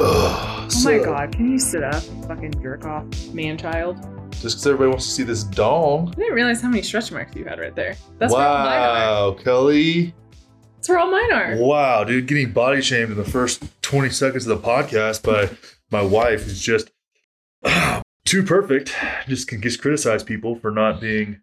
[0.00, 3.96] Ugh, Oh my god, can you sit up, fucking jerk off, man child?
[4.32, 6.08] Just because everybody wants to see this dong.
[6.08, 7.96] I didn't realize how many stretch marks you had right there.
[8.18, 9.30] That's where all mine are.
[9.30, 10.14] wow, Kelly.
[10.76, 11.56] That's where all mine are.
[11.58, 15.56] Wow, dude, getting body shamed in the first 20 seconds of the podcast by
[15.92, 16.90] my wife is just
[17.64, 18.92] ah, too perfect.
[19.28, 21.40] Just can just criticize people for not being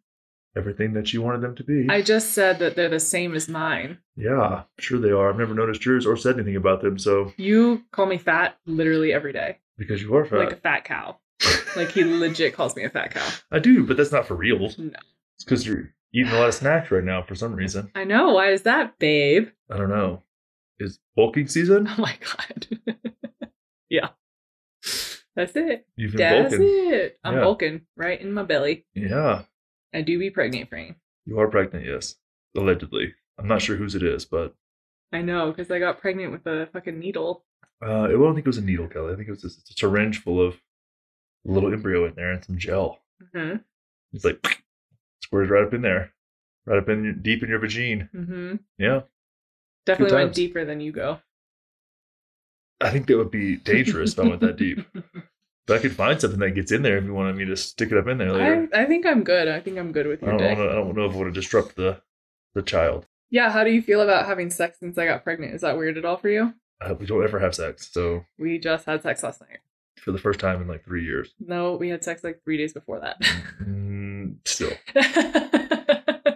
[0.56, 1.88] everything that you wanted them to be.
[1.90, 4.00] I just said that they're the same as mine.
[4.16, 5.30] yeah, sure they are.
[5.30, 6.98] I've never noticed yours or said anything about them.
[7.00, 10.84] So You call me fat literally every day, because you are fat, like a fat
[10.86, 11.18] cow.
[11.76, 13.28] Like he legit calls me a fat cow.
[13.52, 14.60] I do, but that's not for real.
[14.60, 14.68] No.
[15.36, 17.90] It's because you're eating a lot of snacks right now for some reason.
[17.96, 18.34] I know.
[18.34, 19.48] Why is that, babe?
[19.72, 20.22] I don't know.
[20.80, 21.88] Is bulking season?
[21.90, 22.68] Oh my god.
[23.90, 24.10] yeah.
[25.36, 25.88] That's it.
[25.96, 26.68] You've been That's bulking.
[26.94, 27.20] it.
[27.24, 27.42] I'm Yeah.
[27.42, 28.86] bulking right in my belly.
[28.94, 29.44] Yeah,
[29.94, 30.98] I do be pregnant, Frank.
[31.26, 31.86] you are pregnant.
[31.86, 32.16] Yes,
[32.56, 33.14] allegedly.
[33.38, 34.54] I'm not sure whose it is, but
[35.12, 37.44] I know, because I got pregnant with a fucking needle.
[37.86, 39.14] uh, I don't think it was a needle, Kelly.
[39.14, 40.56] I think it was just a syringe full of
[41.48, 43.00] a little embryo in there and some gel.
[43.34, 43.56] hmm
[44.14, 44.64] It's like
[45.24, 46.14] squirted right up in there,
[46.66, 48.10] right up in your, deep in your vagine.
[48.12, 49.02] hmm Yeah,
[49.86, 51.20] Definitely went deeper than you go.
[52.80, 54.80] I think that would be dangerous if I went that deep.
[55.72, 57.94] But I could find something that gets in there if you wanted me to stick
[57.94, 58.68] it up in there later.
[58.74, 59.48] I, I think I'm good.
[59.48, 60.58] I think I'm good with I, don't, dick.
[60.58, 62.02] wanna, I don't know if it would disrupt the
[62.54, 63.06] the child.
[63.30, 65.54] Yeah, how do you feel about having sex since I got pregnant?
[65.56, 66.54] Is that weird at all for you?
[67.00, 67.90] We don't ever have sex.
[67.90, 69.60] So We just had sex last night.
[70.02, 72.74] for the first time in like three years, No, we had sex like three days
[72.74, 73.22] before that.
[73.64, 76.36] mm, still it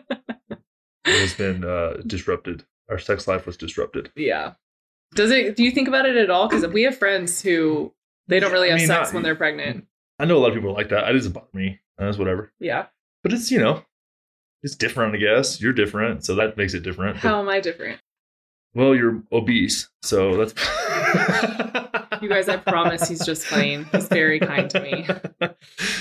[1.05, 2.63] has been uh, disrupted.
[2.89, 4.11] Our sex life was disrupted.
[4.15, 4.53] yeah.
[5.13, 5.55] Does it?
[5.55, 6.47] Do you think about it at all?
[6.47, 7.93] Because we have friends who
[8.27, 9.85] they don't really I have mean, sex not- when they're pregnant.
[10.19, 11.09] I know a lot of people are like that.
[11.09, 11.79] It doesn't bother me.
[11.99, 12.51] Uh, that's whatever.
[12.59, 12.85] Yeah.
[13.23, 13.83] But it's you know,
[14.63, 15.13] it's different.
[15.15, 17.15] I guess you're different, so that makes it different.
[17.21, 17.99] But- How am I different?
[18.73, 20.53] well, you're obese, so that's.
[22.21, 23.85] You guys, I promise he's just playing.
[23.91, 25.07] He's very kind to me.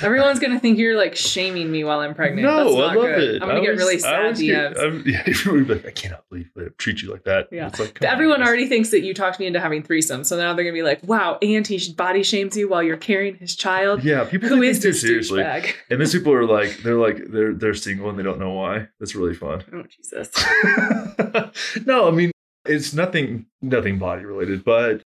[0.03, 2.43] Everyone's gonna think you're like shaming me while I'm pregnant.
[2.47, 3.23] No, That's I love good.
[3.37, 3.43] it.
[3.43, 4.79] I'm gonna I get always- really sad get- DMs.
[4.79, 7.49] I'm- yeah, everyone be like, I cannot believe they treat you like that.
[7.51, 7.69] Yeah.
[7.69, 10.37] It's like, come on, Everyone already thinks that you talked me into having threesomes, so
[10.37, 13.57] now they're gonna be like, "Wow, and he body shames you while you're carrying his
[13.57, 14.03] child.
[14.05, 15.43] Yeah, people Who take is this seriously.
[15.43, 18.53] douchebag?" And then people are like, they're like, they're they're single and they don't know
[18.53, 18.89] why.
[19.01, 19.63] That's really fun.
[19.73, 20.31] Oh Jesus!
[21.87, 22.31] no, I mean,
[22.67, 25.03] it's nothing nothing body related, but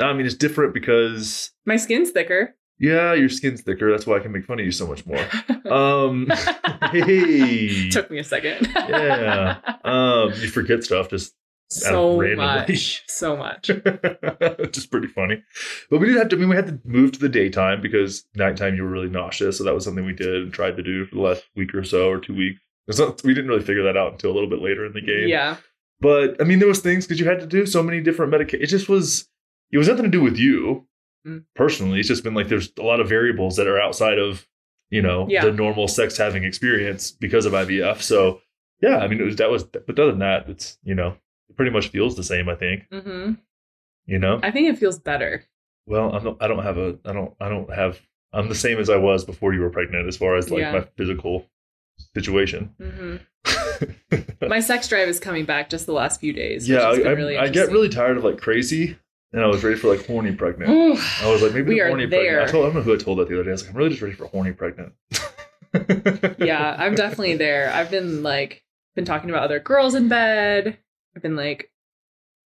[0.00, 2.54] I mean, it's different because My skin's thicker.
[2.78, 3.90] yeah, your skin's thicker.
[3.90, 5.24] That's why I can make fun of you so much more.
[5.66, 6.28] Um,
[6.92, 8.68] hey, Took me a second.
[8.72, 9.58] Yeah.
[9.84, 11.34] um, you forget stuff just
[11.68, 13.70] so much, so much.
[14.72, 15.42] just pretty funny.
[15.90, 16.36] But we did have to.
[16.36, 19.58] I mean, we had to move to the daytime because nighttime you were really nauseous.
[19.58, 21.82] So that was something we did and tried to do for the last week or
[21.82, 22.60] so or two weeks.
[22.96, 25.26] Not, we didn't really figure that out until a little bit later in the game.
[25.26, 25.56] Yeah,
[26.00, 28.62] But I mean, there was things because you had to do so many different medications.
[28.62, 29.28] It just was.
[29.72, 30.86] It was nothing to do with you
[31.26, 31.44] Mm.
[31.56, 31.98] personally.
[31.98, 34.46] It's just been like there's a lot of variables that are outside of
[34.90, 35.44] you know Yeah.
[35.44, 38.00] the normal sex having experience because of IVF.
[38.00, 38.40] So
[38.80, 39.64] yeah, I mean, it was that was.
[39.64, 41.16] But other than that, it's you know
[41.48, 42.48] it pretty much feels the same.
[42.48, 43.32] I think hmm
[44.06, 44.38] you know.
[44.42, 45.42] I think it feels better.
[45.86, 46.96] Well, I'm not, I don't have a.
[47.04, 47.34] I don't.
[47.40, 48.00] I don't have.
[48.32, 50.72] I'm the same as I was before you were pregnant, as far as like Yeah.
[50.72, 51.46] my physical
[52.14, 52.70] situation.
[52.78, 53.16] hmm
[54.48, 56.68] My sex drive is coming back just the last few days.
[56.68, 58.96] yeah, which has I, been I, really I get really tired of like crazy,
[59.32, 60.70] and I was ready for like horny pregnant.
[60.70, 60.96] Ooh.
[61.22, 62.20] I was like, maybe We the are horny there.
[62.44, 62.48] pregnant.
[62.48, 63.50] I, told, I don't know who I told that the other day.
[63.50, 64.92] I was like, I'm really just ready for horny pregnant.
[66.38, 67.70] yeah, I'm definitely there.
[67.72, 68.62] I've been like
[68.94, 70.78] been talking about other girls in bed.
[71.14, 71.70] I've been like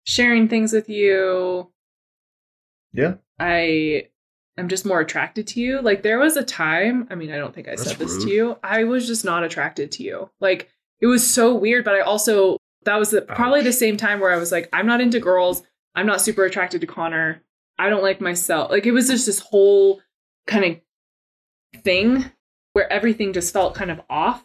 [0.05, 1.71] sharing things with you.
[2.93, 3.15] Yeah.
[3.39, 4.09] I
[4.57, 5.81] am just more attracted to you.
[5.81, 8.23] Like there was a time, I mean, I don't think I That's said this rude.
[8.23, 8.59] to you.
[8.63, 10.31] I was just not attracted to you.
[10.41, 10.71] Like
[11.01, 13.67] it was so weird, but I also that was the, probably Ouch.
[13.67, 15.63] the same time where I was like, I'm not into girls.
[15.95, 17.43] I'm not super attracted to Connor.
[17.79, 18.71] I don't like myself.
[18.71, 20.01] Like it was just this whole
[20.47, 22.25] kind of thing
[22.73, 24.45] where everything just felt kind of off.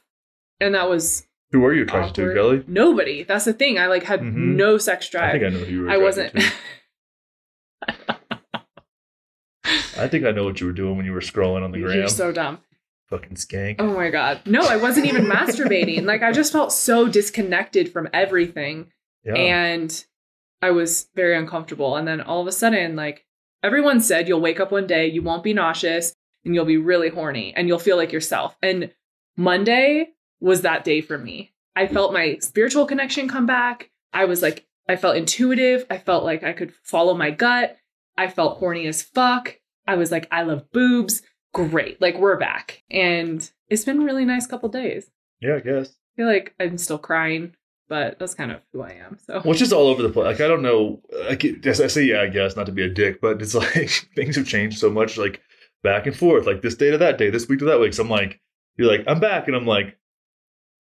[0.60, 2.34] And that was who are you attracted awkward.
[2.36, 2.64] to, Kelly?
[2.68, 3.24] Nobody.
[3.24, 3.78] That's the thing.
[3.78, 4.56] I like had Mhm.
[4.56, 5.30] no sex drive.
[5.30, 5.90] I think I know who you were.
[5.90, 6.34] I wasn't.
[9.98, 11.98] I think I know what you were doing when you were scrolling on the gram.
[11.98, 12.60] You're so dumb.
[13.10, 13.76] Fucking skank.
[13.80, 14.42] Oh my god.
[14.46, 16.04] No, I wasn't even masturbating.
[16.04, 18.92] Like I just felt so disconnected from everything.
[19.24, 19.34] yeah.
[19.36, 20.06] And
[20.62, 21.96] I was very uncomfortable.
[21.96, 23.26] And then all of a sudden, like
[23.64, 26.14] everyone said, you'll wake up one day, you won't be nauseous,
[26.44, 28.56] and you'll be really horny and you'll feel like yourself.
[28.62, 28.92] And
[29.36, 30.10] Monday
[30.40, 31.54] was that day for me.
[31.76, 33.90] I felt my spiritual connection come back.
[34.14, 35.86] I was like, I felt intuitive.
[35.90, 37.76] I felt like I could follow my gut.
[38.18, 39.58] I felt horny as fuck.
[39.88, 41.22] I was like, I love boobs.
[41.54, 42.00] Great.
[42.02, 42.84] Like we're back.
[42.90, 45.10] And it's been a really nice couple days.
[45.42, 45.90] yeah, I guess.
[45.90, 47.56] I feel like I'm still crying
[47.90, 49.18] but that's kind of who I am.
[49.26, 50.26] So it's just all over the place.
[50.26, 51.02] Like I don't know.
[51.30, 53.54] Like it- as I say, yeah, I guess not to be a dick, but it's
[53.76, 55.42] like things have changed so much, like
[55.84, 57.94] back and forth, like this day to that day, this week to that week.
[57.94, 58.40] So I'm like,
[58.78, 59.98] you're like, I'm back, and I'm like,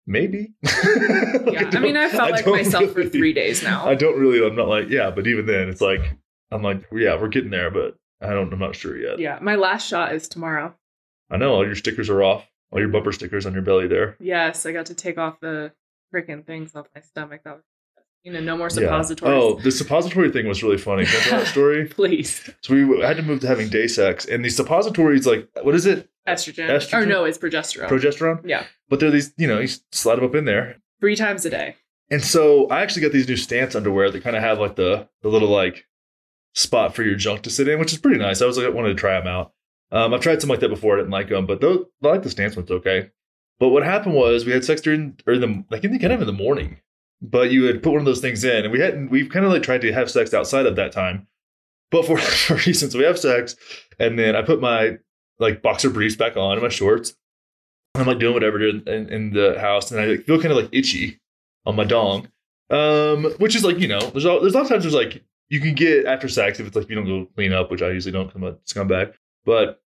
[0.07, 0.55] maybe.
[0.63, 0.73] Like,
[1.53, 3.87] yeah, I, mean, I felt like don't myself for three days now.
[3.87, 4.45] I don't really.
[4.47, 6.01] I'm not like, yeah, but even then, it's like,
[6.51, 8.53] I'm like, yeah, we're getting there, but I don't.
[8.53, 9.19] I'm not sure yet.
[9.19, 10.75] yeah, my last shot is tomorrow.
[11.31, 14.17] I know all your stickers are off, all your bumper stickers on your belly there.
[14.21, 15.73] Yes, I got to take off the
[16.15, 17.41] freaking things off my stomach.
[17.45, 17.63] That was,
[18.23, 18.75] you know, no more Yeah.
[18.75, 19.33] suppositories.
[19.35, 21.05] Oh, the suppository thing was really funny.
[21.05, 21.87] Can I tell that story?
[21.89, 25.75] please, So we had to move to having day sex, and these suppositories, like, what
[25.75, 26.09] is it?
[26.27, 26.71] estrogen.
[26.71, 27.03] Estrogen?
[27.03, 27.89] Or no, it's progesterone.
[27.89, 28.41] Progesterone.
[28.49, 30.77] yeah, But they're these, you know, you slide them up in there.
[31.01, 31.77] three times a day.
[32.11, 35.09] And so I actually got these new Stance underwear that kind of have like the
[35.23, 35.87] the little like
[36.55, 38.41] spot for your junk to sit in, which is pretty nice.
[38.41, 39.53] I was like, I wanted to try them out.
[39.91, 40.95] Um, I've tried some like that before.
[40.95, 42.71] I didn't like them, but those, I like the Stance ones.
[42.71, 43.11] Okay.
[43.61, 46.21] But what happened was we had sex during or the like in the kind of
[46.21, 46.81] in the morning.
[47.23, 49.09] But you had put one of those things in, and we hadn't.
[49.11, 51.27] We've kind of like tried to have sex outside of that time,
[51.91, 53.57] but for for reasons we have sex,
[53.99, 54.99] and then I put my
[55.39, 57.15] like boxer briefs back on and my shorts.
[57.95, 61.21] I'm like doing whatever in, in, the house, and I feel kind of like itchy
[61.65, 62.29] on my dong,
[62.71, 65.23] um, which is like you know, there's a, there's a lot of times there's like
[65.49, 67.91] you can get after sex if it's like you don't go clean up, which I
[67.91, 68.27] usually don't.
[68.27, 69.15] 'cause I'm a scumbag,
[69.45, 69.81] but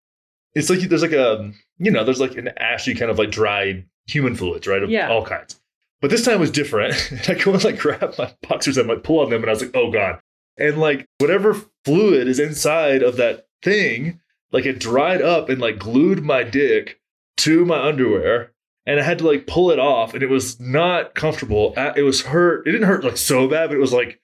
[0.55, 3.87] it's like there's like a you know there's like an ashy kind of like dried
[4.07, 4.83] human fluids, right?
[4.83, 5.09] Of Yeah.
[5.11, 5.61] all kinds.
[6.01, 6.95] But this time was different.
[7.29, 9.63] I go and like grab my boxers and like pull on them, and I was
[9.63, 10.21] like, oh god.
[10.57, 14.21] And like whatever fluid is inside of that thing,
[14.53, 17.01] like it dried up and like glued my dick
[17.39, 18.53] to my underwear.
[18.87, 21.75] And I had to like pull it off, and it was not comfortable.
[21.77, 22.67] Uh, It was hurt.
[22.67, 24.19] It didn't hurt like so bad, but it was like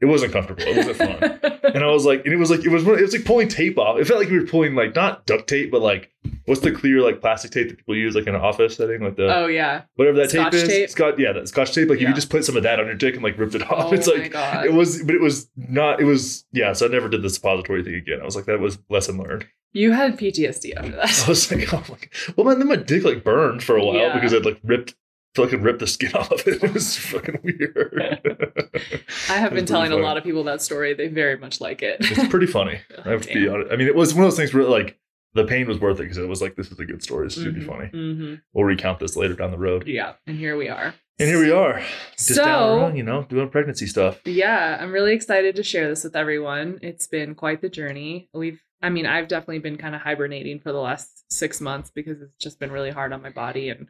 [0.00, 0.62] it wasn't comfortable.
[0.64, 1.40] It wasn't fun.
[1.74, 3.78] And I was like, and it was like it was it was like pulling tape
[3.78, 3.98] off.
[3.98, 6.10] It felt like we were pulling like not duct tape, but like
[6.46, 9.16] what's the clear like plastic tape that people use like in an office setting, like
[9.16, 9.82] the oh yeah.
[9.96, 10.68] whatever that Scotch tape is.
[10.68, 10.90] tape?
[10.90, 11.88] Scotch, yeah, that Scotch tape.
[11.88, 13.62] Like if you just put some of that on your dick and like ripped it
[13.70, 14.32] off, Oh it's like
[14.64, 16.00] it was, but it was not.
[16.00, 16.72] It was yeah.
[16.72, 18.20] So I never did the suppository thing again.
[18.20, 19.46] I was like, that was lesson learned.
[19.72, 21.22] you had PTSD after that.
[21.26, 21.96] I was like, oh my.
[21.96, 22.08] god.
[22.36, 24.14] Well, man, then my dick like burned for a while Yeah.
[24.14, 24.94] because it like ripped.
[25.36, 26.62] So I could rip the skin off of it.
[26.64, 28.20] It was fucking weird.
[29.28, 30.94] I have been telling a lot of people that story.
[30.94, 31.98] They very much like it.
[32.00, 32.80] It's pretty funny.
[33.04, 33.72] I have to be honest.
[33.72, 34.98] I mean, it was one of those things where like
[35.34, 37.26] the pain was worth it because it was like this is a good story.
[37.26, 37.88] This should be Mhm, funny.
[37.94, 38.40] mhm.
[38.52, 39.86] We'll recount this later down the road.
[39.86, 40.94] Yeah, and here we are.
[41.20, 41.82] And here we are,
[42.16, 44.20] just down the So road, you know, doing pregnancy stuff.
[44.24, 46.78] yeah, I'm really excited to share this with everyone.
[46.80, 48.28] It's been quite the journey.
[48.32, 52.22] We've, I mean, I've definitely been kind of hibernating for the last six months because
[52.22, 53.88] it's just been really hard on my body and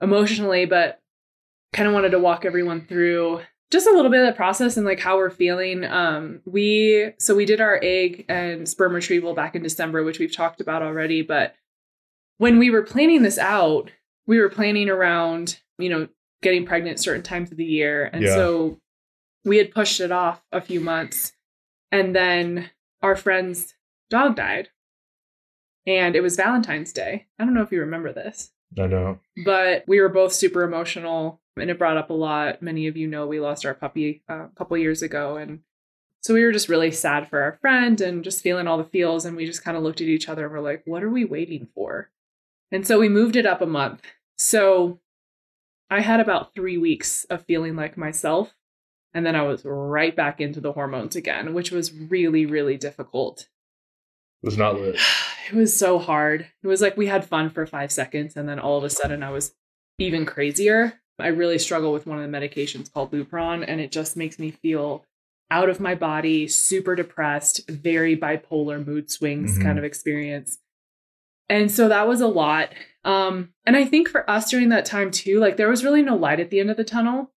[0.00, 1.00] emotionally, but
[1.72, 4.84] kind of wanted to walk everyone through just a little bit of the process and
[4.84, 5.84] like how we're feeling.
[5.84, 10.34] Um, we so we did our egg and sperm retrieval back in December, which we've
[10.34, 11.22] talked about already.
[11.22, 11.54] But
[12.38, 13.90] when we were planning this out,
[14.26, 16.08] we were planning around, you know,
[16.42, 18.34] getting pregnant certain times of the year, and Yeah.
[18.34, 18.80] so
[19.44, 21.32] we had pushed it off a few months,
[21.92, 22.70] and then
[23.02, 23.74] our friend's
[24.08, 24.68] dog died,
[25.86, 27.26] and it was Valentine's Day.
[27.38, 29.18] I don't know if you remember this I know.
[29.44, 32.62] but we were both super emotional and it brought up a lot.
[32.62, 35.60] Many of you know we lost our puppy uh, a couple years ago and
[36.22, 39.24] so we were just really sad for our friend and just feeling all the feels
[39.24, 41.24] and we just kind of looked at each other and we're like what are we
[41.24, 42.10] waiting for?
[42.70, 44.02] And so we moved it up a month.
[44.36, 45.00] So
[45.90, 48.54] i had about three weeks of feeling like myself
[49.12, 53.48] and then i was right back into the hormones again which was really really difficult
[54.42, 54.96] It was not lit.
[55.50, 56.46] it was so hard.
[56.62, 59.22] It was like we had fun for five seconds, and then all of a sudden
[59.22, 59.54] I was
[59.98, 60.94] even crazier.
[61.18, 64.50] I really struggle with one of the medications called Lupron, and it just makes me
[64.50, 65.04] feel
[65.50, 69.62] out of my body, super depressed, very bipolar mood swings Mhm.
[69.62, 70.58] kind of experience.
[71.48, 72.72] And so that was a lot.
[73.04, 76.14] Um, and I think for us during that time too, like there was really no
[76.14, 77.32] light at the end of the tunnel.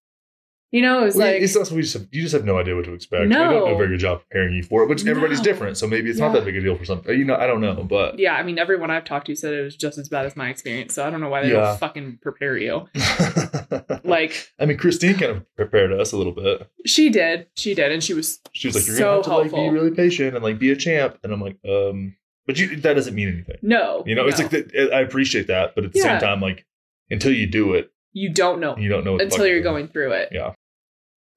[0.73, 2.57] You know, it was Well, like it's not we just have, you just have no
[2.57, 3.27] idea what to expect.
[3.27, 3.45] No.
[3.45, 5.45] I don't do a very good job preparing you for it, which everybody's No.
[5.45, 5.77] different.
[5.77, 7.03] So maybe it's not that big a deal for some.
[7.09, 9.63] You know, I don't know, but yeah, I mean, everyone I've talked to said it
[9.63, 10.95] was just as bad as my experience.
[10.95, 11.61] So I don't know why they Yeah.
[11.63, 12.87] don't fucking prepare you.
[14.05, 16.69] Like I mean, Christine kind of prepared us a little bit.
[16.87, 19.57] she did, she did, and she was She was like, "You're So gonna have to
[19.59, 22.77] like be really patient and like be a champ," and I'm like, "Um, but you
[22.77, 24.91] that doesn't mean anything." no, You know, it's like that.
[24.93, 26.05] I appreciate that, but at the Yeah.
[26.05, 26.65] same time, like
[27.11, 30.31] until you do it, you don't know you don't know until you're going through it.
[30.33, 30.55] Yeah.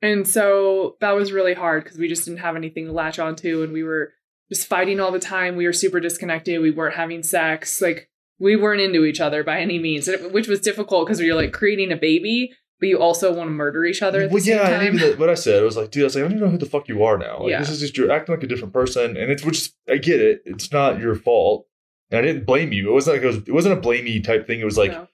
[0.03, 3.63] And so that was really hard because we just didn't have anything to latch onto
[3.63, 4.12] and we were
[4.51, 5.55] just fighting all the time.
[5.55, 6.62] We were super disconnected.
[6.62, 7.81] We weren't having sex.
[7.81, 11.53] Like we weren't into each other by any means, which was difficult because you're like
[11.53, 15.17] creating a baby, but you also want to murder each other Well, yeah, and even
[15.17, 16.57] what I said, I was like, dude, I was like, I don't even know who
[16.57, 17.39] the fuck you are now.
[17.39, 17.60] Like, Yeah.
[17.60, 20.41] this is just you're acting like a different person, and it's which I get it.
[20.45, 21.65] It's not your fault,
[22.12, 22.89] and I didn't blame you.
[22.89, 23.38] It wasn't like it was.
[23.48, 24.60] It wasn't a blamey type thing.
[24.60, 25.07] It was like No.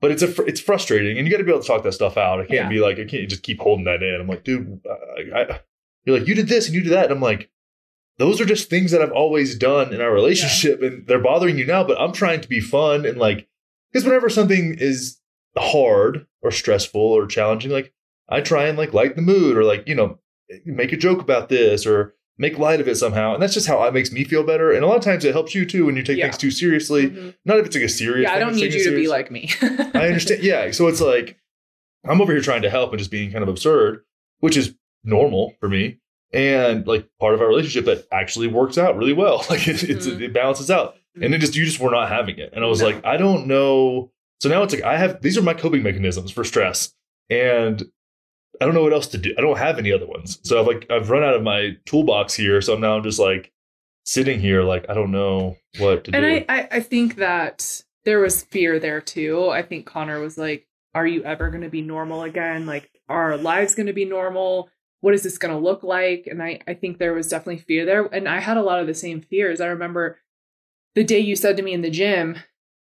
[0.00, 1.92] But it's a fr- it's frustrating, and you got to be able to talk that
[1.92, 2.38] stuff out.
[2.40, 2.68] I can't Yeah.
[2.68, 4.20] be like I can't just keep holding that in.
[4.20, 5.60] I'm like, dude, uh, I, I,
[6.04, 7.50] you're like you did this and you did that, and I'm like,
[8.18, 11.66] those are just things that I've always done in our relationship, and they're bothering you
[11.66, 11.84] now.
[11.84, 13.48] But I'm trying to be fun and like
[13.92, 15.18] because whenever something is
[15.56, 17.92] hard or stressful or challenging, like
[18.28, 20.18] I try and like light the mood or like you know
[20.64, 23.82] make a joke about this or make light of it somehow, and that's just how
[23.84, 24.70] it makes me feel better.
[24.72, 26.24] And a lot of times it helps you too when you take Yeah.
[26.26, 27.08] things too seriously.
[27.10, 27.34] Mhm.
[27.44, 28.28] Not if it's like a serious.
[28.28, 29.50] Yeah, I don't need you to be like me.
[29.62, 30.42] I understand.
[30.42, 30.70] Yeah.
[30.72, 31.38] So it's like
[32.06, 34.02] I'm over here trying to help and just being kind of absurd,
[34.40, 35.98] which is normal for me.
[36.32, 39.44] And like part of our relationship that actually works out really well.
[39.50, 40.20] Like it, it's, Mhm.
[40.20, 40.96] it balances out.
[41.20, 42.50] And it just, you just were not having it.
[42.52, 42.86] And I was No.
[42.88, 44.12] like, I don't know.
[44.42, 46.92] So now it's like, I have, these are my coping mechanisms for stress.
[47.30, 47.82] And
[48.60, 49.34] I don't know what else to do.
[49.36, 50.38] I don't have any other ones.
[50.42, 52.60] So I've like, I've run out of my toolbox here.
[52.60, 53.52] So now I'm just like
[54.04, 56.44] sitting here, like, I don't know what to and do.
[56.48, 59.50] I, I I think that there was fear there too.
[59.50, 62.64] I think Connor was like, "Are you ever going to be normal again?
[62.64, 64.70] Like, are our lives going to be normal?
[65.00, 67.84] What is this going to look like?" And I I think there was definitely fear
[67.84, 69.60] there, and I had a lot of the same fears.
[69.60, 70.18] I remember
[70.94, 72.36] the day you said to me in the gym,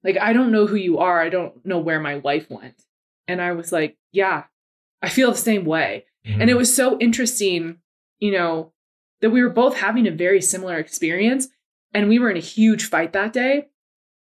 [0.04, 1.22] like, "I don't know who you are.
[1.22, 2.84] I don't know where my life went,"
[3.28, 4.46] and I was like, "Yeah,
[5.02, 6.58] I feel the same way." And it mm-hmm.
[6.58, 7.78] was so interesting,
[8.20, 8.74] you know,
[9.22, 11.48] that we were both having a very similar experience.
[11.94, 13.68] And we were in a huge fight that day.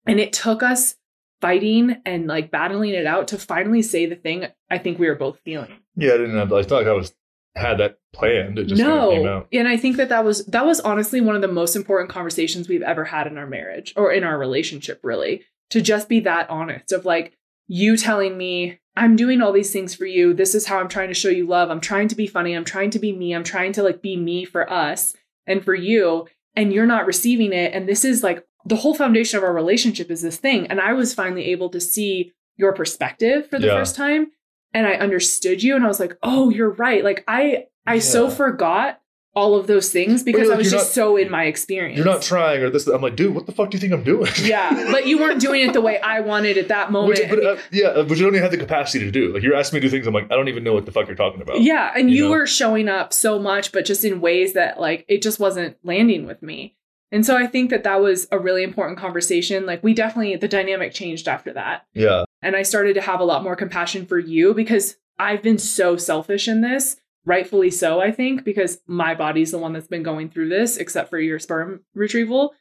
[0.06, 0.94] And it took us
[1.40, 5.14] fighting and like battling it out to finally say the thing I think we were
[5.14, 5.72] both feeling.
[5.96, 7.14] yeah, I didn't have, I thought I was,
[7.54, 8.58] had that planned.
[8.58, 9.36] It just kind of came no.
[9.38, 9.48] out.
[9.52, 12.68] And I think that that was that was honestly one of the most important conversations
[12.68, 15.42] we've ever had in our marriage or in our relationship really.
[15.70, 19.94] To just be that honest of like you telling me I'm doing all these things
[19.94, 20.34] for you.
[20.34, 21.70] This is how I'm trying to show you love.
[21.70, 22.54] I'm trying to be funny.
[22.54, 23.32] I'm trying to be me.
[23.34, 25.14] I'm trying to like be me for us
[25.46, 26.26] and for you
[26.56, 30.10] and you're not receiving it and this is like the whole foundation of our relationship
[30.10, 33.78] is this thing and I was finally able to see your perspective for the Yeah.
[33.78, 34.32] first time
[34.74, 38.28] and I understood you and I was like, "Oh, you're right." Like I I so
[38.28, 39.00] forgot
[39.34, 41.96] all of those things because like, I was just not- so in my experience.
[41.96, 42.86] You're not trying or this.
[42.86, 44.30] I'm like, dude, what the fuck do you think I'm doing?
[44.42, 47.20] yeah, but you weren't doing it the way I wanted at that moment.
[47.20, 49.32] Which, but, uh, yeah, uh, which you don't even have the capacity to do.
[49.32, 50.06] Like you're asking me to do things.
[50.06, 51.60] I'm like, I don't even know what the fuck you're talking about.
[51.60, 52.30] yeah, and you you, know?
[52.30, 56.26] were showing up so much, but just in ways that like it just wasn't landing
[56.26, 56.74] with me.
[57.10, 59.64] And so I think that that was a really important conversation.
[59.66, 61.86] Like we definitely the dynamic changed after that.
[61.94, 62.24] Yeah.
[62.42, 65.96] And I started to have a lot more compassion for you because I've been so
[65.96, 70.30] selfish in this, rightfully so, I think, because my body's the one that's been going
[70.30, 72.54] through this, except for your sperm retrieval.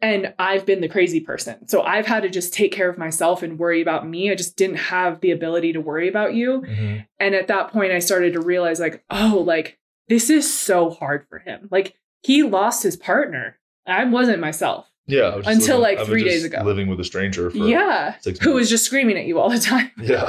[0.00, 1.66] And I've been the crazy person.
[1.68, 4.30] So I've had to just take care of myself and worry about me.
[4.30, 6.62] I just didn't have the ability to worry about you.
[6.62, 7.06] Mhm.
[7.18, 9.78] And at that point, I started to realize, like, oh, like,
[10.08, 11.68] this is so hard for him.
[11.70, 13.58] Like, he lost his partner.
[13.86, 14.90] I wasn't myself.
[15.06, 15.36] Yeah.
[15.36, 16.60] Was Until, living- like, three days ago.
[16.64, 18.16] living with a stranger for yeah.
[18.42, 19.90] Who was just screaming at you all the time.
[20.00, 20.28] Yeah.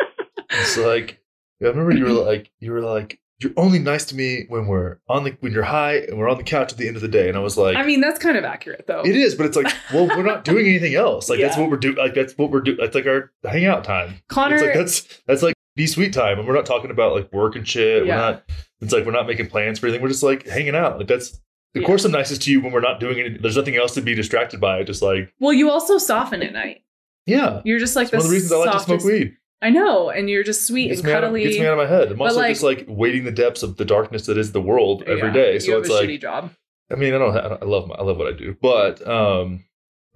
[0.50, 1.19] it's like
[1.62, 4.98] I remember you were like you were like you're only nice to me when we're
[5.08, 7.08] on the when you're high and we're on the couch at the end of the
[7.08, 7.74] day, and I was like.
[7.76, 9.00] I mean, that's kind of accurate, though.
[9.00, 11.30] it is, but it's like, well, we're not doing anything else.
[11.30, 11.96] Like that's what we're doing.
[11.96, 12.76] Like that's what we're doing.
[12.78, 14.16] That's like our hangout time.
[14.28, 17.32] Connor, It's like that's that's like be sweet time, and we're not talking about like
[17.32, 18.04] work and shit.
[18.04, 18.14] Yeah.
[18.16, 18.44] We're not.
[18.82, 20.02] It's like we're not making plans for anything.
[20.02, 20.98] We're just like hanging out.
[20.98, 21.40] Like that's.
[21.74, 21.86] Of Yeah.
[21.86, 23.40] course, I'm nicest to you when we're not doing anything.
[23.40, 24.82] There's nothing else to be distracted by.
[24.82, 26.82] Just like well, you also soften at night.
[27.26, 29.36] yeah, You're just like one of the reasons I like to smoke weed.
[29.62, 31.42] I know, and you're just sweet Gets and out of, cuddly.
[31.44, 32.10] gets me out of my head.
[32.12, 35.02] I'm also like- just like wading the depths of the darkness that is the world
[35.06, 35.58] every Yeah, day.
[35.58, 36.50] So it's a like shitty job.
[36.90, 39.64] I mean, I don't, I I love my, I love what I do, but um,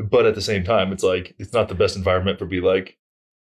[0.00, 2.96] but at the same time, it's like it's not the best environment for be like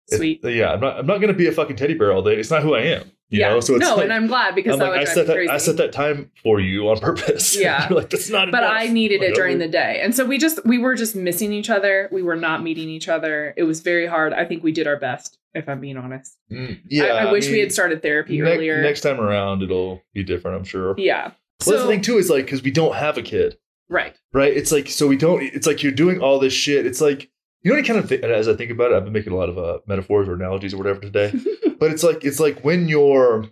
[0.09, 0.41] it- Sweet.
[0.43, 2.35] yeah, I'm not I'm not gonna be a fucking teddy bear all day.
[2.35, 3.11] It's not who I am.
[3.29, 3.49] You yeah.
[3.49, 5.27] know, so it's no, like, and I'm glad because I'm that like, would I set
[5.27, 5.49] that crazy.
[5.49, 7.55] I set that time for you on purpose.
[7.57, 7.87] Yeah.
[7.95, 8.51] Like that's not.
[8.51, 8.73] but enough.
[8.73, 9.99] I needed it during the day.
[10.03, 12.07] And so we just we were just missing each other.
[12.11, 13.53] We were not meeting each other.
[13.57, 14.31] It was very hard.
[14.33, 16.37] I think we did our best, if I'm being honest.
[16.51, 17.05] Mm, yeah.
[17.05, 18.81] I, wish we mean, had started therapy ne- earlier.
[18.81, 20.57] Next time around, it'll be different.
[20.57, 20.93] I'm sure.
[20.97, 21.31] yeah.
[21.65, 23.57] Well, that's the thing too is like because we don't have a kid.
[23.89, 24.15] right.
[24.33, 24.55] right?
[24.55, 25.41] It's like so we don't.
[25.41, 26.85] It's like you're doing all this shit.
[26.85, 27.29] It's like
[27.65, 28.95] you know what I kind of as I think about it.
[28.95, 31.33] I've been making a lot of uh, metaphors or analogies or whatever today,
[31.79, 33.47] but it's like it's like when you're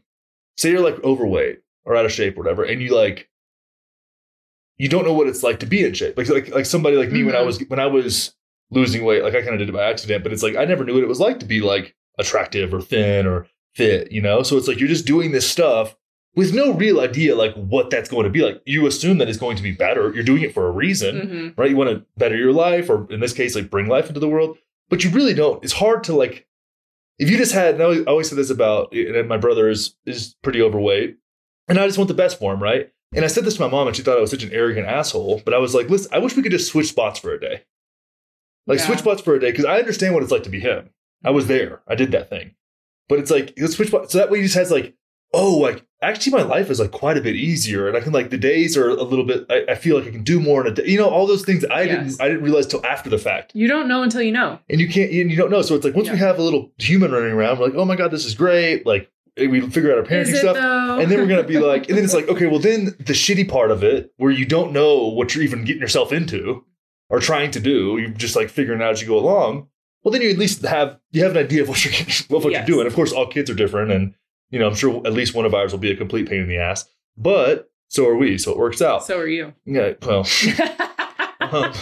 [0.55, 3.27] say you're like overweight or out of shape or whatever, and you like
[4.77, 6.15] you don't know what it's like to be in shape.
[6.15, 7.46] Like like like somebody like me when I Mhm.
[7.48, 8.36] was when I was
[8.70, 10.84] losing weight, like I kind of did it by accident, but it's like I never
[10.84, 14.43] knew what it was like to be like attractive or thin or fit, you know?
[14.43, 15.96] So it's like you're just doing this stuff
[16.36, 18.62] with no real idea like what that's going to be like.
[18.66, 20.13] You assume that it's going to be better.
[20.13, 21.70] You're doing it for a reason hmm right?
[21.70, 24.30] You want to better your life, or in this case, like bring life into the
[24.30, 24.58] world,
[24.90, 25.63] but you really don't.
[25.63, 26.48] It's hard to like,
[27.20, 29.70] if you just had, and I always, I always say this about, and my brother
[29.70, 31.18] is is pretty overweight,
[31.68, 32.92] and I just want the best for him, right?
[33.16, 34.88] And I said this to my mom, and she thought I was such an arrogant
[34.88, 35.44] asshole.
[35.46, 37.62] But I was like, listen, I wish we could just switch spots for a day,
[38.66, 38.86] like Yeah.
[38.86, 40.90] switch spots for a day, because I understand what it's like to be him.
[41.24, 41.82] I was there.
[41.88, 42.56] I did that thing.
[43.08, 43.90] But it's like let's switch.
[43.90, 44.12] Spots.
[44.12, 44.96] So that way he just has like,
[45.34, 48.30] oh, like actually my life is like quite a bit easier, and I can like
[48.30, 49.46] the days are a little bit.
[49.50, 50.84] I, I feel like I can do more in a day.
[50.88, 52.12] You know, all those things I Yes.
[52.12, 53.52] didn't I didn't realize till after the fact.
[53.56, 54.60] You don't know until you know.
[54.70, 55.62] And you can't and you don't know.
[55.62, 57.96] So it's like once we have a little human running around, we're like, oh my
[57.96, 58.86] god, this is great.
[58.86, 60.56] Like we figure out our parenting stuff.
[60.56, 61.00] though?
[61.00, 63.50] And then we're gonna be like, and then it's like, okay, well, then the shitty
[63.50, 66.63] part of it, where you don't know what you're even getting yourself into
[67.10, 69.68] or trying to do, you're just like figuring out as you go along.
[70.04, 72.44] Well, then you at least have you have an idea of what you're getting, of
[72.44, 72.68] what Yes.
[72.68, 72.88] you're doing.
[72.88, 74.13] Of course, all kids are different, and
[74.53, 76.48] you know, I'm sure at least one of ours will be a complete pain in
[76.48, 76.86] the ass,
[77.17, 79.03] but so are we, so it works out.
[79.03, 79.51] so are you.
[79.65, 80.19] yeah, well,
[81.39, 81.74] um,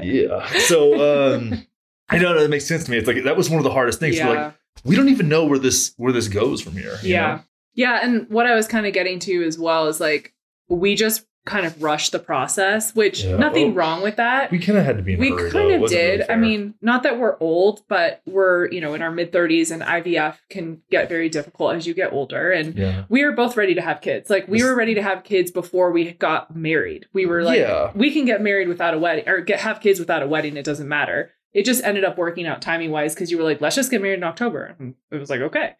[0.00, 0.46] yeah.
[0.60, 1.66] So um,
[2.08, 2.96] I know that makes sense to me.
[2.96, 4.16] It's like that was one of the hardest things.
[4.16, 4.28] Yeah.
[4.30, 6.96] like, we don't even know where this where this goes from here.
[7.02, 7.36] you yeah.
[7.36, 7.40] know?
[7.74, 8.00] Yeah.
[8.02, 10.32] And what I was kind of getting to as well is like,
[10.70, 13.36] we just kind of rushed the process, which Yeah.
[13.36, 14.50] nothing wong with that.
[14.50, 15.74] we kind of had to be in we kind though.
[15.74, 16.30] Of wasn't really did.
[16.30, 19.82] I mean, not that we're old, but we're, you know, in our mid 30s and
[19.82, 22.50] IVF can get very difficult as you get older.
[22.50, 23.04] And yeah.
[23.10, 24.30] we are both ready to have kids.
[24.30, 27.06] Like we were ready to have kids before we got married.
[27.12, 27.90] We were like, Yeah.
[27.94, 30.56] we can get married without a wedding or get have kids without a wedding.
[30.56, 31.32] It doesn't matter.
[31.52, 34.00] It just ended up working out timing wise because you were like, let's just get
[34.02, 34.74] married in October.
[34.78, 35.74] And it was like, okay.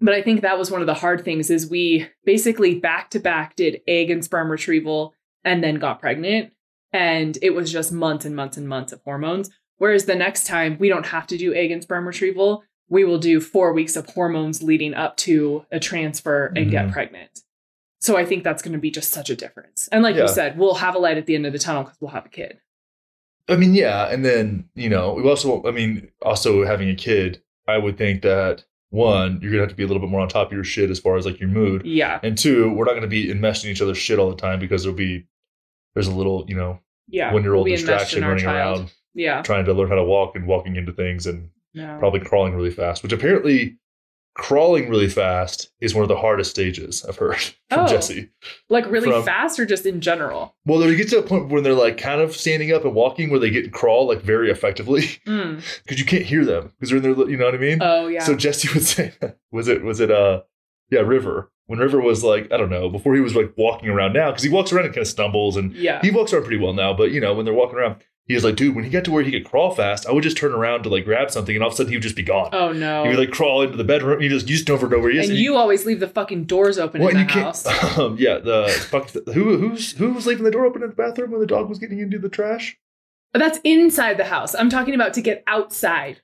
[0.00, 3.20] But I think that was one of the hard things is we basically back to
[3.20, 5.14] back did egg and sperm retrieval
[5.44, 6.52] and then got pregnant.
[6.92, 9.50] And it was just months and months and months of hormones.
[9.76, 12.62] Whereas the next time we don't have to do egg and sperm retrieval.
[12.88, 16.92] We will do four weeks of hormones leading up to a transfer and get Mhm.
[16.92, 17.40] pregnant.
[18.00, 19.88] So I think that's going to be just such a difference.
[19.92, 20.22] And like Yeah.
[20.22, 22.26] you said, we'll have a light at the end of the tunnel because we'll have
[22.26, 22.58] a kid.
[23.48, 27.42] I mean, yeah, and then you know, we also, I mean, also having a kid,
[27.68, 30.28] I would think that one, you're gonna have to be a little bit more on
[30.28, 32.18] top of your shit as far as like your mood, Yeah.
[32.22, 34.82] and two, we're not gonna be enmeshed in each other's shit all the time because
[34.82, 35.26] there'll be
[35.94, 36.78] there's a little, you know,
[37.08, 37.32] Yeah.
[37.32, 38.78] one year old distraction running child.
[38.80, 39.42] around Yeah.
[39.42, 41.96] trying to learn how to walk and walking into things and No.
[41.98, 43.76] probably crawling really fast, which apparently
[44.34, 47.36] crawling really fast is one of the hardest stages I've heard
[47.68, 47.86] from Oh.
[47.86, 48.30] Jesse.
[48.68, 50.56] Like really from- fast or just in general?
[50.64, 53.30] Well, they get to a point when they're like kind of standing up and walking
[53.30, 55.62] where they get crawl like very effectively Mm.
[55.84, 57.78] because you can't hear them because they're in their, you know what I mean?
[57.82, 58.22] Oh, yeah.
[58.24, 59.12] So Jesse would say,
[59.52, 60.42] was it, was it, uh,
[60.90, 61.50] yeah, River.
[61.66, 64.42] When River was like, I don't know, before he was like walking around now, because
[64.42, 66.00] he walks around and kind of stumbles and yeah.
[66.02, 68.44] he walks around pretty well now, but you know, when they're walking around, he was
[68.44, 70.52] like, dude, when he got to where he could crawl fast, I would just turn
[70.52, 72.50] around to like grab something and all of a sudden he would just be gone.
[72.52, 73.02] Oh, no.
[73.02, 74.20] He would like crawl into the bedroom.
[74.20, 75.28] He just, you just never know where he is.
[75.30, 77.64] and you always leave the fucking doors open well, in the you house.
[77.64, 77.80] can't.
[77.98, 79.10] Um, yeah, the fuck.
[79.10, 81.78] Who who's who was leaving the door open in the bathroom when the dog was
[81.80, 82.78] getting into the trash?
[83.34, 84.54] That's inside the house.
[84.54, 86.20] I'm talking about to get outside.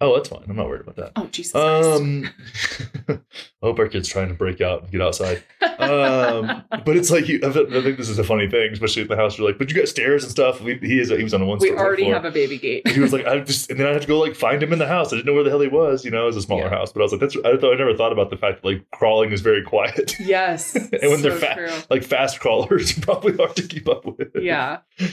[0.00, 0.44] Oh, that's fine.
[0.48, 1.12] I'm not worried about that.
[1.16, 1.56] Oh, Jesus.
[1.56, 2.30] Um,
[3.08, 3.18] I
[3.62, 5.42] hope our kid's trying to break out and get outside.
[5.60, 9.16] Um, but it's like you, I think this is a funny thing, especially at the
[9.16, 9.36] house.
[9.36, 10.60] You're like, but you got stairs and stuff.
[10.60, 11.58] We, he is he was on a one.
[11.58, 12.82] we already have a baby gate.
[12.84, 14.72] And he was like, I just, and then I had to go like find him
[14.72, 15.12] in the house.
[15.12, 16.04] I didn't know where the hell he was.
[16.04, 16.70] You know, it was a smaller Yeah.
[16.70, 17.36] house, but I was like, that's.
[17.36, 20.14] I thought I never thought about the fact that like crawling is very quiet.
[20.20, 20.74] Yes.
[20.76, 24.30] and when they're so fast, like fast crawlers, probably hard to keep up with.
[24.36, 24.78] Yeah.
[25.00, 25.06] Oh,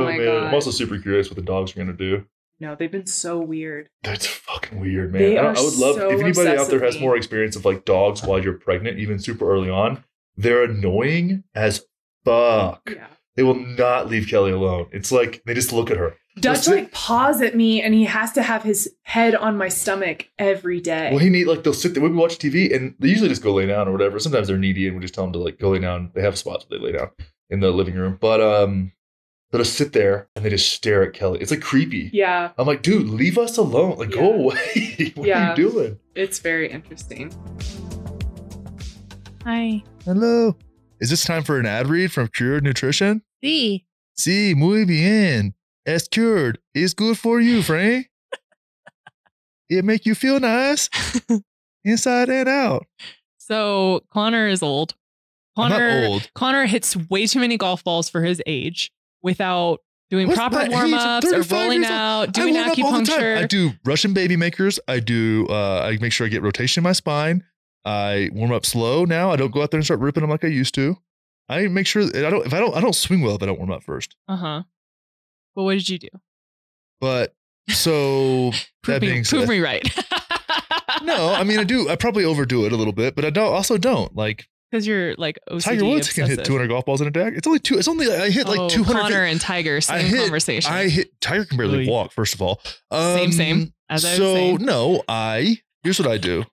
[0.00, 0.44] Oh my man, God.
[0.44, 2.24] I'm also super curious what the dogs are gonna do.
[2.60, 3.88] No, they've been so weird.
[4.02, 5.22] That's fucking weird, man.
[5.22, 7.84] They I, I would love so if anybody out there has more experience of like
[7.84, 10.02] dogs while you're pregnant, even super early on.
[10.36, 11.84] They're annoying as
[12.24, 12.90] fuck.
[12.94, 13.06] Yeah.
[13.36, 14.88] They will not leave Kelly alone.
[14.90, 16.16] It's like they just look at her.
[16.40, 19.68] Dutch Listen- like paws at me and he has to have his head on my
[19.68, 21.10] stomach every day.
[21.10, 22.02] Well, he need like they'll sit there.
[22.02, 24.18] We'll watch TV and they usually just go lay down or whatever.
[24.18, 26.10] Sometimes they're needy and we just tell them to like go lay down.
[26.14, 27.10] They have spots where they lay down
[27.50, 28.92] in the living room, but um,
[29.50, 31.40] they'll just sit there and they just stare at Kelly.
[31.40, 32.10] It's like creepy.
[32.12, 33.98] yeah, I'm like, dude, leave us alone.
[33.98, 35.12] Like, go away.
[35.14, 35.52] what Yeah.
[35.52, 35.98] are you doing?
[36.14, 37.32] it's very interesting.
[39.44, 39.82] Hi.
[40.04, 40.56] Hello.
[41.00, 43.22] Is this time for an ad read from Cured Nutrition?
[43.42, 43.84] Sí.
[44.18, 45.54] Sí, muy bien.
[45.86, 46.58] Es cured.
[46.74, 48.10] It's good for you, Frank.
[49.70, 50.90] it make you feel nice
[51.84, 52.86] inside and out.
[53.38, 54.94] So Connor is old.
[55.56, 56.30] I'm Connor not old.
[56.34, 60.64] Connor hits way too many golf balls for his age without doing What's proper my
[60.64, 60.72] age?
[60.72, 63.38] I'm warm ups or rolling out, doing I warm up all the time.
[63.38, 64.80] I do Russian baby makers.
[64.88, 65.46] I do.
[65.48, 67.44] Uh, I make sure I get rotation in my spine.
[67.84, 69.30] I warm up slow now.
[69.30, 70.96] I don't go out there and start ripping them like I used to.
[71.48, 72.46] I make sure that I don't.
[72.46, 74.16] If I don't, I don't swing well if I don't warm up first.
[74.26, 74.62] Uh huh.
[75.54, 76.08] Well, what did you do?
[77.00, 77.34] But
[77.68, 79.82] so that Prove, being prove said, me right.
[81.02, 81.88] no, I mean I do.
[81.88, 83.52] I probably overdo it a little bit, but I don't.
[83.52, 86.28] Also, don't like because you're like OCD Tiger Woods obsessive.
[86.28, 87.28] can hit 200 golf balls in a day.
[87.28, 87.78] It's only two.
[87.78, 89.00] It's only I hit like oh, 200.
[89.00, 90.72] Connor and Tiger, I same hit- conversation.
[90.72, 91.90] I hit Tiger can barely Oy.
[91.92, 92.12] walk.
[92.12, 92.60] First of all,
[92.92, 94.58] Same, Um, same, as so saying.
[94.64, 96.44] no, I here's what I do.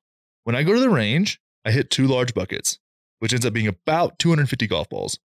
[0.44, 2.78] When I go to the range, I hit two large buckets,
[3.20, 5.20] which ends up being about 250 golf balls.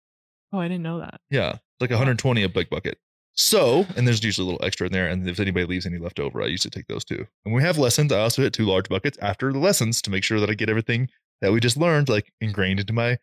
[0.54, 1.20] oh, I didn't know that.
[1.30, 2.98] Yeah, like 120 a big bucket.
[3.36, 5.08] So, and there's usually a little extra in there.
[5.08, 7.20] And if anybody leaves any left over, I usually take those too.
[7.20, 10.10] And when we have lessons, I also hit two large buckets after the lessons to
[10.12, 11.08] make sure that I get everything
[11.42, 13.18] that we just learned like ingrained into my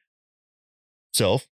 [1.13, 1.47] self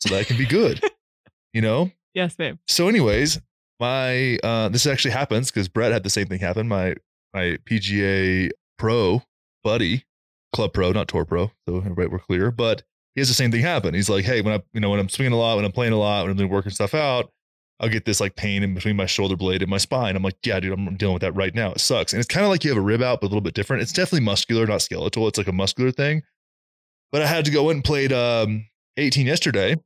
[0.00, 0.82] so that I can be good.
[1.52, 1.90] you know?
[2.14, 2.58] Yes, babe.
[2.66, 3.40] So, anyways,
[3.80, 6.68] my uh this actually happens because Brett had the same thing happen.
[6.68, 6.94] My
[7.32, 9.22] my PGA pro
[9.62, 10.04] buddy,
[10.52, 12.82] club pro, not tour pro, so everybody we're clear, but
[13.14, 13.94] he has the same thing happen.
[13.94, 15.92] He's like, hey, when I you know when I'm swinging a lot, when I'm playing
[15.92, 17.30] a lot, when I'm doing working stuff out,
[17.80, 20.16] I'll get this like pain in between my shoulder blade and my spine.
[20.16, 21.72] I'm like, yeah, dude, I'm dealing with that right now.
[21.72, 22.12] It sucks.
[22.12, 23.82] And it's kind of like you have a rib out, but a little bit different.
[23.82, 25.28] It's definitely muscular, not skeletal.
[25.28, 26.22] It's like a muscular thing.
[27.12, 29.76] But I had to go in and played um 18 yesterday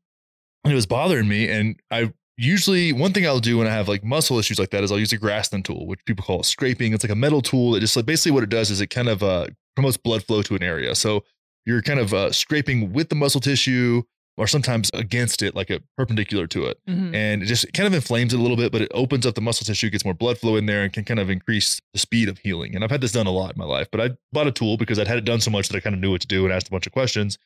[0.64, 1.48] and it was bothering me.
[1.48, 4.82] And I usually one thing I'll do when I have like muscle issues like that
[4.82, 6.92] is I'll use a Graston tool, which people call scraping.
[6.92, 9.08] It's like a metal tool that just like basically what it does is it kind
[9.08, 10.94] of uh, promotes blood flow to an area.
[10.94, 11.24] So
[11.64, 14.02] you're kind of uh, scraping with the muscle tissue
[14.36, 16.78] or sometimes against it, like a perpendicular to it.
[16.88, 17.14] Mhm.
[17.14, 19.40] And it just kind of inflames it a little bit, but it opens up the
[19.42, 22.28] muscle tissue, gets more blood flow in there, and can kind of increase the speed
[22.28, 22.74] of healing.
[22.74, 24.76] And I've had this done a lot in my life, but I bought a tool
[24.78, 26.44] because I'd had it done so much that I kind of knew what to do
[26.44, 27.36] and asked a bunch of questions.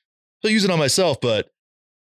[0.43, 1.51] So I use it on myself, but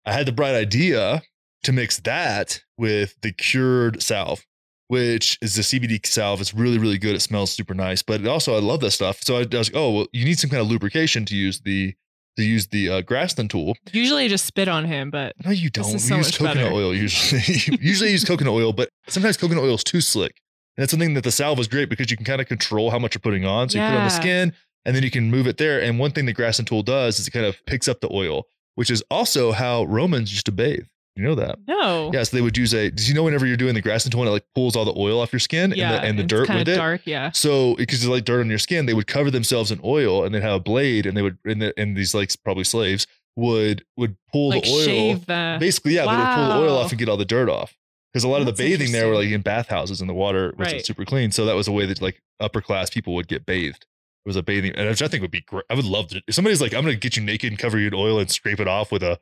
[0.04, 1.22] I had the bright idea
[1.62, 4.44] to mix that with the cured salve,
[4.88, 6.40] which is the CBD salve.
[6.40, 7.14] It's really, really good.
[7.14, 9.22] It smells super nice, but it also I love that stuff.
[9.22, 11.60] So I, I was like, oh, well, you need some kind of lubrication to use
[11.60, 11.94] the
[12.36, 13.76] to use the uh, Graston tool.
[13.92, 15.84] Usually I just spit on him, but No, you don't.
[15.84, 16.72] so use much coconut better.
[16.74, 17.42] oil usually.
[17.80, 20.40] usually I use coconut oil, but sometimes coconut oil is too slick.
[20.76, 22.98] And that's something that the salve is great because you can kind of control how
[22.98, 23.68] much you're putting on.
[23.68, 24.52] So you put it on the skin
[24.86, 25.80] and then you can move it there.
[25.82, 28.46] And one thing the Graston tool does is it kind of picks up the oil,
[28.74, 30.84] which is also how Romans used to bathe.
[31.16, 31.58] You know that?
[31.68, 32.10] no.
[32.12, 32.90] Yeah, so they would use a.
[32.90, 35.20] Did you know whenever you're doing the Graston tool, it like pulls all the oil
[35.20, 36.74] off your skin Yeah, and the, and the it's dirt with it.
[36.76, 37.02] dark.
[37.04, 37.30] Yeah.
[37.32, 40.34] So because it's like dirt on your skin, they would cover themselves in oil and
[40.34, 43.84] they'd have a blade and they would and, the, and these like probably slaves would
[43.96, 44.84] would pull Like the oil.
[44.84, 45.56] shave the.
[45.60, 47.76] Basically, yeah, they would pull the oil off and get all the dirt off.
[48.12, 50.76] Because a lot of the bathing there were like in bathhouses and the water wasn't
[50.76, 50.86] Right.
[50.86, 51.30] super clean.
[51.30, 53.86] So that was a way that like upper class people would get bathed.
[54.24, 55.64] It was a bathing, and which I think would be great.
[55.68, 56.22] I would love to.
[56.28, 58.30] If somebody's like, I'm going to get you naked and cover you in oil and
[58.30, 59.18] scrape it off with a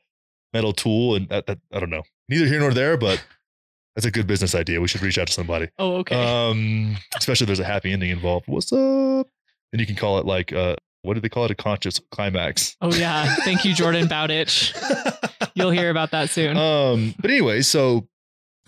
[0.53, 2.03] metal tool, and that, that I don't know.
[2.29, 3.23] Neither here nor there, but
[3.97, 4.81] that's a good business idea.
[4.81, 5.69] We should reach out to somebody.
[5.79, 6.17] oh, okay.
[6.17, 8.47] Um, especially if there's a happy ending involved.
[8.49, 9.27] What's up?
[9.73, 11.51] And you can call it like uh, what do they call it?
[11.51, 12.77] A conscious climax.
[12.81, 13.35] oh yeah.
[13.37, 14.75] Thank you, Jordan Bowditch.
[15.55, 16.57] You'll hear about that soon.
[16.57, 18.07] um, but anyway, so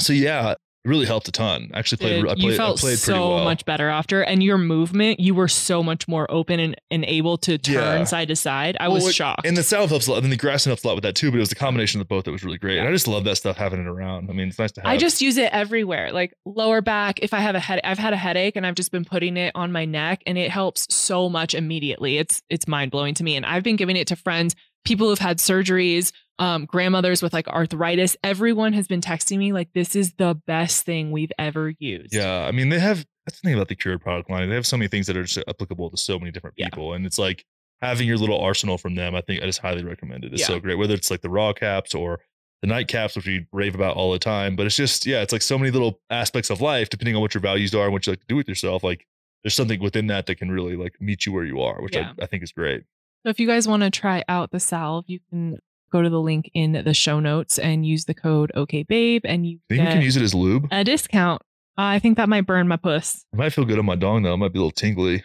[0.00, 1.70] so yeah, really helped a ton.
[1.72, 2.20] I actually played.
[2.22, 3.44] Dude, I played, you felt played so well.
[3.44, 7.38] much better after, and your movement, you were so much more open and, and able
[7.38, 8.04] to turn Yeah.
[8.04, 8.76] side to side.
[8.80, 9.46] I Well, was shocked.
[9.46, 10.22] And the salve helps a lot.
[10.22, 11.30] And the grass helps a lot with that too.
[11.30, 12.78] But it was the combination of both that was really great.
[12.78, 14.28] And I just love that stuff having it around.
[14.28, 14.90] I mean, it's nice to have.
[14.90, 17.20] I just use it everywhere, like lower back.
[17.22, 19.52] If I have a head, I've had a headache, and I've just been putting it
[19.54, 22.18] on my neck, and it helps so much immediately.
[22.18, 25.18] It's it's mind blowing to me, and I've been giving it to friends, people who've
[25.18, 28.16] had surgeries, um, grandmothers with like arthritis.
[28.24, 32.44] Everyone has been texting me like, "This is the best thing we've ever used." Yeah,
[32.46, 34.48] I mean, they have that's the thing about the cured product line.
[34.48, 36.66] They have so many things that are just applicable to so many different Yeah.
[36.70, 37.44] people, and it's like
[37.80, 39.14] having your little arsenal from them.
[39.14, 40.32] I think I just highly recommend it.
[40.32, 40.46] It's Yeah.
[40.48, 42.20] so great, whether it's like the raw caps or
[42.62, 44.54] the night caps, which we rave about all the time.
[44.56, 47.34] But it's just yeah, it's like so many little aspects of life, depending on what
[47.34, 48.82] your values are and what you like to do with yourself.
[48.84, 49.06] Like
[49.44, 52.12] there's something within that that can really like meet you where you are, which Yeah.
[52.20, 52.82] I, I think is great.
[53.24, 55.58] So if you guys want to try out the salve, you can
[55.92, 59.58] go to the link in the show notes and use the code OKBabe, and you
[59.70, 60.66] get can use it as lube?
[60.70, 61.42] a discount.
[61.76, 63.24] I think that might burn my puss.
[63.32, 64.34] It might feel good on my dong though.
[64.34, 65.24] It might be a little tingly.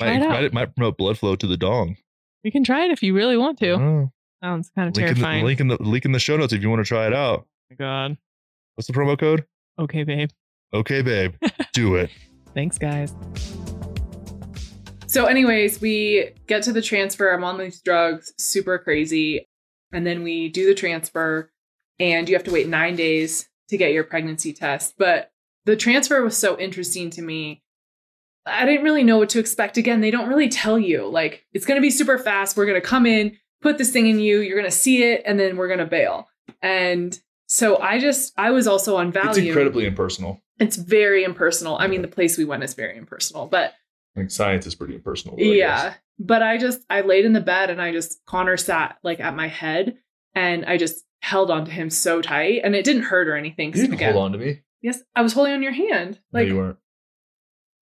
[0.00, 1.96] Try Might, it might, might promote blood flow to the dong.
[2.42, 3.76] You can try it if you really want to.
[3.76, 4.10] don't.
[4.42, 5.44] Sounds kind of Link in, the, terrifying.
[5.44, 7.40] link in the link in the show notes if you want to try it out.
[7.40, 8.16] Oh my God.
[8.76, 9.44] What's the promo code?
[9.78, 10.30] Okay, babe.
[10.72, 11.34] Okay, babe,
[11.74, 12.10] do it.
[12.54, 13.12] Thanks, guys.
[15.10, 17.32] So, anyways, we get to the transfer.
[17.32, 19.48] I'm on these drugs, super crazy.
[19.92, 21.50] And then we do the transfer,
[21.98, 24.94] and you have to wait nine days to get your pregnancy test.
[24.98, 25.32] But
[25.64, 27.60] the transfer was so interesting to me.
[28.46, 29.76] I didn't really know what to expect.
[29.76, 31.08] Again, they don't really tell you.
[31.08, 32.56] Like, it's going to be super fast.
[32.56, 35.22] We're going to come in, put this thing in you, you're going to see it,
[35.26, 36.28] and then we're going to bail.
[36.62, 37.18] And
[37.48, 39.30] so I just, I was also on Valium.
[39.30, 40.40] It's incredibly impersonal.
[40.60, 41.78] It's very impersonal.
[41.78, 43.74] I mean, the place we went is very impersonal, but
[44.14, 45.38] Think science is pretty impersonal.
[45.38, 45.94] yeah.
[46.18, 49.34] But I just I laid in the bed and I just Connor sat like at
[49.34, 49.96] my head
[50.34, 53.68] and I just held onto him so tight and it didn't hurt or anything.
[53.68, 54.60] You didn't again- hold on to me.
[54.82, 56.18] Yes, I was holding on your hand.
[56.32, 56.76] No, you weren't.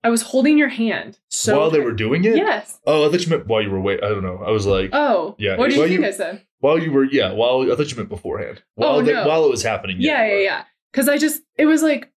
[0.04, 1.18] I was holding your hand.
[1.28, 2.36] So while they were doing it.
[2.36, 2.78] Yes.
[2.86, 4.02] Oh, I thought you meant while you were wait.
[4.04, 4.42] I don't know.
[4.44, 5.34] I was like, Oh.
[5.38, 6.42] Yeah, What do you think you- I said?
[6.60, 7.32] while you were, yeah.
[7.32, 8.62] While I thought you meant beforehand.
[8.76, 9.26] Oh, while Oh, they- no.
[9.26, 9.96] while it was happening.
[10.00, 10.64] Yeah, yeah, but- yeah.
[10.92, 12.12] Because I just it was like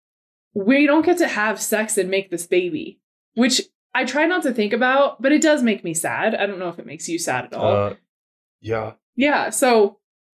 [0.54, 3.00] we don't get to have sex and make this baby,
[3.34, 3.62] which
[3.94, 6.34] I try not to think about, but it does make me sad.
[6.34, 7.76] I don't know if it makes you sad at all.
[7.76, 7.94] Uh,
[8.60, 8.92] yeah.
[9.16, 9.50] Yeah.
[9.50, 9.98] So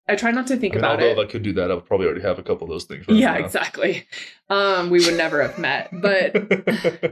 [0.09, 1.19] I try not to think I mean, about although it.
[1.19, 3.07] if I could do that, I would probably already have a couple of those things.
[3.07, 3.45] right yeah, now.
[3.45, 4.07] exactly.
[4.49, 6.35] Um, we would never have met, but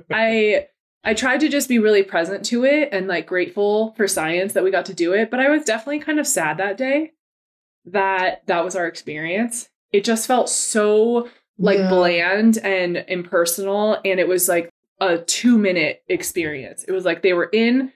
[0.12, 0.68] I
[1.04, 4.64] I tried to just be really present to it and like grateful for science that
[4.64, 5.30] we got to do it.
[5.32, 7.12] But I was definitely kind of sad that day
[7.86, 9.70] that that was our experience.
[9.92, 11.90] It just felt so like Yeah.
[11.90, 14.70] bland and impersonal, and it was like
[15.02, 16.86] a two minute experience.
[16.86, 17.92] It was like they were in.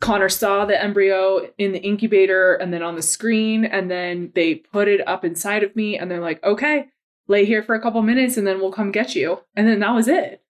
[0.00, 4.54] Connor saw the embryo in the incubator and then on the screen, and then they
[4.56, 6.86] put it up inside of me, and they're like, "Okay,
[7.28, 9.92] lay here for a couple minutes, and then we'll come get you." And then that
[9.94, 10.42] was it.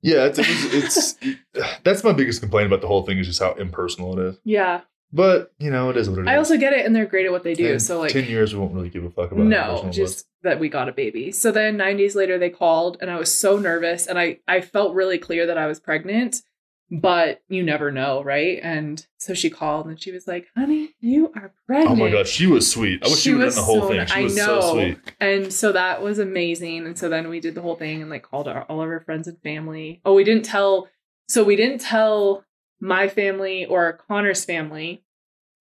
[0.00, 3.40] yeah, it's, it was, it's that's my biggest complaint about the whole thing is just
[3.40, 4.38] how impersonal it is.
[4.44, 6.28] Yeah, But you know, it is what it is.
[6.28, 7.78] I also get it, and they're great at what they do.
[7.80, 9.44] So like, ten years, we won't really give a fuck about.
[9.44, 11.32] no, just that we got a baby.
[11.32, 14.60] So then nine days later, they called, and I was so nervous, and I I
[14.60, 16.42] felt really clear that I was pregnant,
[16.90, 18.58] but you never know, right?
[18.62, 21.90] And so she called, and she was like, "Honey, you are pregnant.
[21.90, 23.02] Oh my god, she was sweet.
[23.04, 24.06] I wish she, She would have was done the whole so thing.
[24.06, 24.60] She I was know.
[24.60, 24.98] so sweet.
[25.20, 26.86] And so that was amazing.
[26.86, 29.00] And so then we did the whole thing and like called our, all of our
[29.00, 30.00] friends and family.
[30.04, 30.88] Oh, we didn't tell.
[31.28, 32.44] So we didn't tell
[32.80, 35.02] my family or Connor's family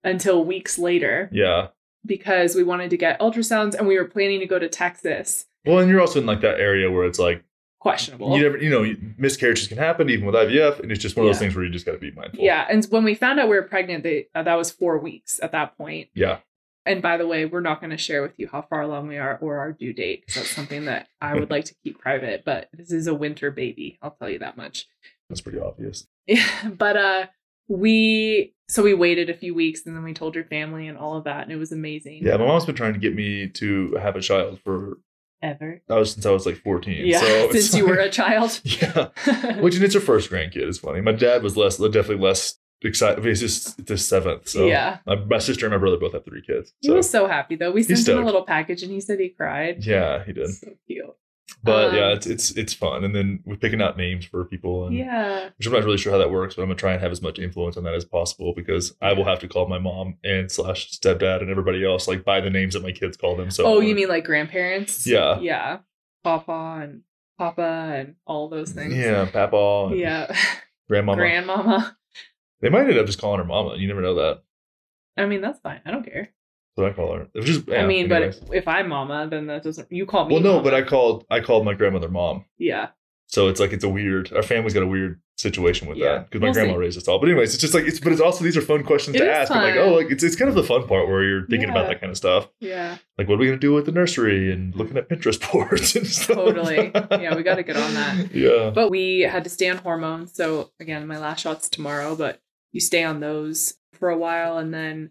[0.04, 1.70] until weeks later Yeah.
[2.08, 5.46] Because we wanted to get ultrasounds and we were planning to go to Texas.
[5.66, 7.44] Well, and you're also in like that area where it's like
[7.80, 8.36] Questionable.
[8.38, 11.30] you never, you know, miscarriages can happen even with IVF, and it's just one of
[11.30, 11.40] those Yeah.
[11.48, 12.44] things where you just got to be mindful.
[12.44, 12.66] yeah.
[12.70, 15.52] And when we found out we were pregnant, they, uh, that was four weeks at
[15.52, 16.10] that point.
[16.16, 16.40] Yeah.
[16.86, 19.18] And by the way, we're not going to share with you how far along we
[19.18, 22.44] are or our due date because that's something that I would like to keep private.
[22.46, 24.00] But this is a winter baby.
[24.02, 24.88] I'll tell you that much.
[25.30, 26.08] That's pretty obvious.
[26.26, 27.26] Yeah, but uh
[27.68, 31.16] we so we waited a few weeks and then we told your family and all
[31.18, 32.20] of that and it was amazing.
[32.24, 34.98] Yeah, my mom's been trying to get me to have a child for
[35.42, 35.82] Ever.
[35.88, 37.06] that was since I was like 14.
[37.06, 37.20] Yeah.
[37.20, 38.60] so since you were a child.
[38.64, 39.10] yeah.
[39.60, 40.58] Which and it's her first grandkid.
[40.58, 41.00] It's funny.
[41.02, 43.24] My dad was less, definitely less excited.
[43.24, 44.48] He's just the seventh.
[44.50, 44.98] So Yeah.
[45.06, 46.74] my, my sister and my brother both have three kids.
[46.82, 47.72] he So was so happy though.
[47.72, 49.86] We sent him a little package and he said he cried.
[49.86, 50.50] yeah, he did.
[50.56, 51.06] So cute.
[51.64, 53.04] But yeah, Um, it's it's it's fun.
[53.04, 54.86] And then we're picking out names for people.
[54.88, 55.50] And Yeah.
[55.58, 57.22] which I'm not really sure how that works, but I'm gonna try and have as
[57.22, 60.52] much influence on that as possible because I will have to call my mom and
[60.52, 63.50] slash stepdad and everybody else like by the names that my kids call them.
[63.52, 65.08] So oh, you mean like grandparents?
[65.08, 65.40] Yeah.
[65.40, 65.80] Yeah.
[66.24, 67.02] Papa and
[67.38, 67.62] Papa
[67.96, 68.96] and all those things.
[68.96, 70.36] yeah, Papa, and Yeah.
[70.90, 71.18] grandmama.
[71.22, 71.98] Grandmama.
[72.62, 73.76] they might end up just calling her mama.
[73.78, 74.44] You never know that.
[75.18, 75.82] I mean, that's fine.
[75.86, 76.30] I don't care.
[76.78, 77.28] What I call her.
[77.42, 78.40] Just, I mean, anyways.
[78.40, 80.64] but if I'm mama, then that doesn't you call me well, no, mama.
[80.64, 82.46] but I called I called my grandmother mom.
[82.60, 82.90] Yeah.
[83.30, 84.32] So it's like it's a weird.
[84.32, 86.78] Our family's got a weird situation with Yeah, that because my we'll grandma see.
[86.80, 87.20] raised us all.
[87.20, 88.00] But anyways, it's just like it's.
[88.00, 89.50] But it's also these are fun questions It to ask.
[89.52, 92.00] Like, oh, like it's it's kind of the fun part where you're thinking about that
[92.00, 92.48] kind of stuff.
[92.62, 92.98] Yeah.
[93.18, 96.08] Like, what are we gonna do with the nursery and looking at Pinterest boards and
[96.08, 96.38] stuff.
[96.38, 96.92] Totally.
[97.22, 98.32] Yeah, we gotta get on that.
[98.34, 98.70] Yeah.
[98.70, 100.34] But we had to stay on hormones.
[100.36, 102.40] So again, my last shot's tomorrow, but
[102.72, 105.10] you stay on those for a while and then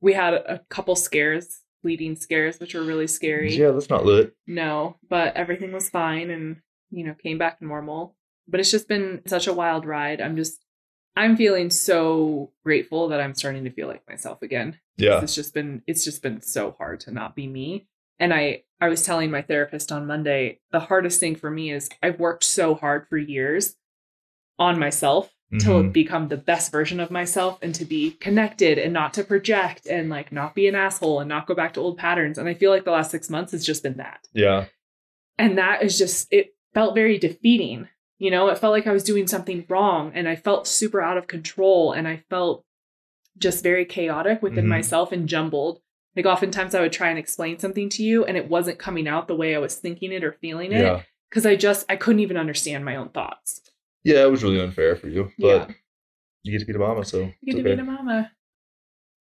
[0.00, 3.54] we had a couple scares, bleeding scares, which were really scary.
[3.54, 4.34] Yeah, that's not lit.
[4.46, 6.56] No, but everything was fine and
[6.90, 8.16] you know, came back normal.
[8.46, 10.20] But it's just been such a wild ride.
[10.20, 10.64] I'm just
[11.16, 14.78] I'm feeling so grateful that I'm starting to feel like myself again.
[14.96, 15.20] Yeah.
[15.20, 17.88] It's just been it's just been so hard to not be me.
[18.18, 21.90] And I I was telling my therapist on Monday, the hardest thing for me is
[22.02, 23.76] I've worked so hard for years
[24.58, 25.92] on myself to Mhm.
[25.92, 30.10] become the best version of myself and to be connected and not to project and
[30.10, 32.36] like not be an asshole and not go back to old patterns.
[32.36, 34.28] And I feel like the last 6 months has just been that.
[34.34, 34.66] Yeah.
[35.38, 37.88] And that is just it felt very defeating.
[38.18, 41.16] You know, it felt like I was doing something wrong and I felt super out
[41.16, 42.64] of control and I felt
[43.38, 44.68] just very chaotic within Mhm.
[44.68, 45.80] myself and jumbled.
[46.14, 49.28] Like oftentimes I would try and explain something to you and it wasn't coming out
[49.28, 51.02] the way I was thinking it or feeling it Yeah.
[51.30, 53.62] because I just I couldn't even understand my own thoughts.
[54.08, 55.74] Yeah, it was really unfair for you, but Yeah.
[56.42, 57.74] you get to be the mama, so You get to okay.
[57.76, 58.32] be a mama.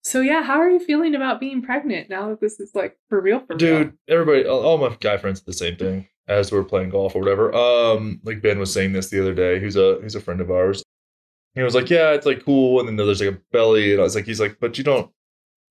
[0.03, 3.21] So yeah, how are you feeling about being pregnant now that this is like for
[3.21, 3.57] real for real?
[3.57, 7.19] Dude, everybody, all, all my guy friends the same thing as we're playing golf or
[7.21, 7.53] whatever.
[7.55, 9.61] Um, like Ben was saying this the other day.
[9.61, 10.83] He's a he's a friend of ours.
[11.55, 14.03] He was like, "Yeah, it's like cool," and then there's like a belly, and I
[14.03, 15.09] was like, "He's like, but you don't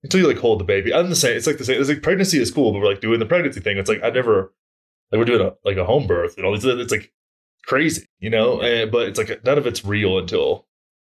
[0.03, 1.37] until you like hold the baby." I'm the same.
[1.37, 1.79] It's like the same.
[1.81, 3.77] It's like pregnancy is cool, but we're like doing the pregnancy thing.
[3.77, 4.55] It's like I never
[5.11, 6.65] like we're doing a like a home birth and all these.
[6.65, 7.13] It's like
[7.67, 8.61] crazy, you know.
[8.61, 10.67] And, but it's like none of it's real until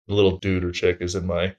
[0.09, 1.55] the little dude or chick is in my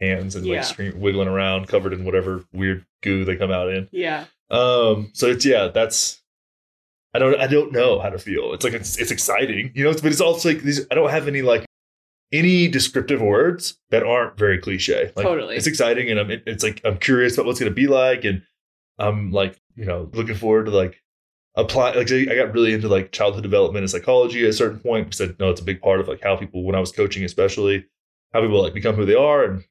[0.00, 0.56] hands and Yeah.
[0.56, 3.88] like scream, wiggling around, covered in whatever weird goo they come out in.
[3.92, 4.24] Yeah.
[4.50, 6.20] Um, so it's yeah, that's
[7.14, 8.52] I don't I don't know how to feel.
[8.54, 11.28] It's like it's it's exciting, you know, but it's also like these I don't have
[11.28, 11.64] any like
[12.32, 15.12] any descriptive words that aren't very cliche.
[15.14, 15.56] Like Totally.
[15.56, 18.42] it's exciting and I'm it- it's like I'm curious about what's gonna be like and
[18.98, 21.00] I'm like, you know, looking forward to like
[21.56, 25.06] apply like I got really into like childhood development and psychology at a certain point
[25.06, 27.24] because I know it's a big part of like how people when I was coaching
[27.24, 27.84] especially
[28.32, 29.62] how people like become who they are and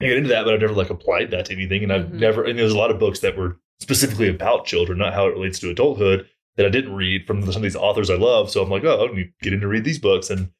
[0.00, 1.82] I get into that, but I've never like applied that to anything.
[1.82, 2.12] And I've Mhm.
[2.20, 5.32] never, and there's a lot of books that were specifically about children, not how it
[5.32, 8.50] relates to adulthood that I didn't read from some of these authors I love.
[8.50, 10.50] So I'm like, oh, I need to get in to read these books and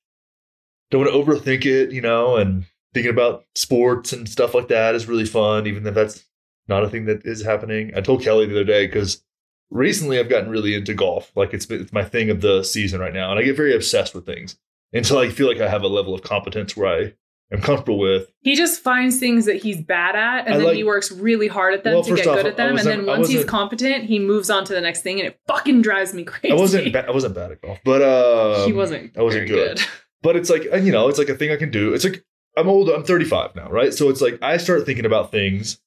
[0.90, 4.94] don't want to overthink it, you know, and thinking about sports and stuff like that
[4.94, 6.24] is really fun, even if that's
[6.66, 7.92] not a thing that is happening.
[7.94, 9.22] I told Kelly the other day because
[9.70, 11.32] recently I've gotten really into golf.
[11.34, 13.30] Like it's, it's my thing of the season right now.
[13.30, 14.56] And I get very obsessed with things
[14.92, 17.14] until I feel like I have a level of competence where I
[17.52, 18.32] am comfortable with.
[18.40, 21.48] He just finds things that he's bad at and I then like- he works really
[21.48, 22.76] hard at them Well, to get off, good at them.
[22.76, 25.82] And then once he's competent, he moves on to the next thing and it fucking
[25.82, 26.52] drives me crazy.
[26.52, 29.66] I wasn't ba- I wasn't bad at golf, but um, he wasn't I wasn't very
[29.66, 29.80] good.
[30.22, 31.94] But it's like uh, you know, it's like a thing I can do.
[31.94, 32.24] It's like
[32.56, 32.88] I'm old.
[32.88, 33.92] I'm 35 now, right?
[33.94, 35.78] So it's like I start thinking about things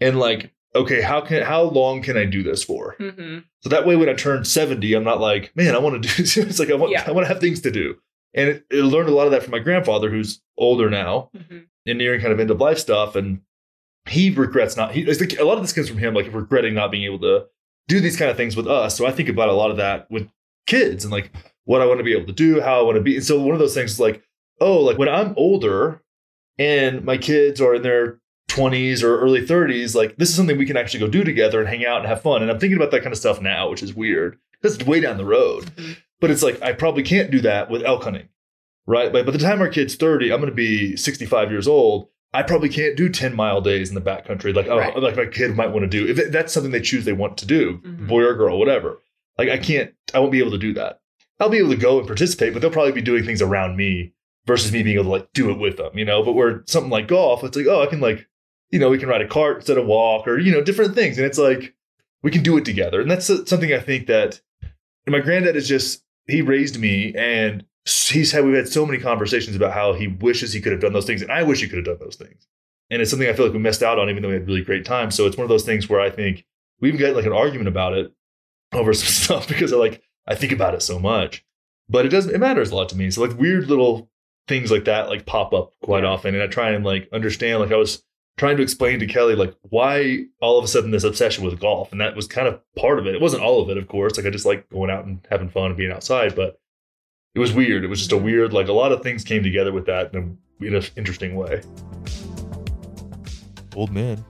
[0.00, 2.94] and like, okay, how can how long can I do this for?
[2.98, 6.08] hmm So that way, when I turn 70, I'm not like, man, I want to
[6.08, 6.22] do.
[6.42, 7.04] it's like I want Yeah.
[7.06, 7.96] I want to have things to do.
[8.34, 11.58] And it, it learned a lot of that from my grandfather, who's older now hmm
[11.88, 13.40] and nearing kind of end of life stuff, and
[14.08, 14.90] he regrets not.
[14.92, 17.46] He like a lot of this comes from him, like regretting not being able to
[17.86, 18.96] do these kind of things with us.
[18.96, 20.28] So I think about a lot of that with
[20.66, 21.30] kids and like
[21.64, 23.14] what I want to be able to do, how I want to be.
[23.16, 24.22] And so one of those things is like,
[24.60, 26.02] oh, like when I'm older
[26.58, 28.20] and my kids are in their
[28.56, 31.68] 20s or early 30s, like this is something we can actually go do together and
[31.68, 32.42] hang out and have fun.
[32.42, 35.18] And I'm thinking about that kind of stuff now, which is weird That's way down
[35.18, 35.64] the road.
[35.76, 35.96] Mhm.
[36.20, 38.28] But it's like I probably can't do that with elk hunting,
[38.86, 39.12] right?
[39.12, 42.08] But by the time our kid's 30, I'm going to be 65 years old.
[42.32, 44.96] I probably can't do 10 mile days in the backcountry like oh, Right.
[44.96, 46.08] like my kid might want to do.
[46.10, 48.08] If that's something they choose they want to do, Mhm.
[48.08, 49.02] boy or girl, whatever.
[49.38, 51.00] Like I can't, I won't be able to do that.
[51.38, 54.14] I'll be able to go and participate, but they'll probably be doing things around me
[54.46, 56.22] versus me being able to like do it with them, you know.
[56.22, 58.26] But where something like golf, it's like, oh, I can like,
[58.70, 61.18] you know, we can ride a cart instead of walk, or you know, different things,
[61.18, 61.74] and it's like
[62.22, 64.40] we can do it together, and that's something I think that
[65.06, 69.56] my granddad is just he raised me, and he's had we've had so many conversations
[69.56, 71.78] about how he wishes he could have done those things, and I wish he could
[71.78, 72.46] have done those things,
[72.90, 74.62] and it's something I feel like we missed out on, even though we had really
[74.62, 75.14] great times.
[75.14, 76.44] So it's one of those things where I think
[76.80, 78.12] we even got like an argument about it
[78.72, 81.44] over some stuff because I like I think about it so much.
[81.88, 83.10] But it doesn't it matters a lot to me.
[83.10, 84.10] So like weird little
[84.48, 86.34] things like that like pop up quite often.
[86.34, 88.02] And I try and like understand like I was
[88.36, 91.90] trying to explain to Kelly like why all of a sudden this obsession with golf.
[91.92, 93.14] And that was kind of part of it.
[93.14, 94.16] It wasn't all of it, of course.
[94.16, 96.60] Like I just like going out and having fun and being outside, but
[97.34, 97.84] it was weird.
[97.84, 100.38] It was just a weird, like a lot of things came together with that in,
[100.60, 101.62] a, in an interesting way.
[103.74, 104.24] Old man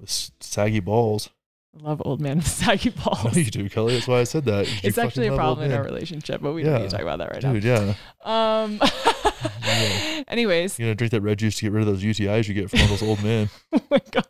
[0.00, 1.30] with saggy balls.
[1.78, 3.24] I love old man with saggy balls.
[3.24, 3.94] know you do, Kelly.
[3.94, 4.68] That's why I said that.
[4.68, 6.70] You It's actually a problem in our relationship, but we Yeah.
[6.72, 7.94] don't need to talk about that right now Dude, yeah.
[8.24, 8.80] Um,
[9.64, 10.22] Yeah.
[10.28, 12.70] anyways, You're gonna drink that red juice to get rid of those UTIs you get
[12.70, 13.48] from all those old men.
[13.72, 14.26] oh my god,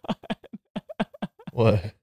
[1.53, 1.95] What?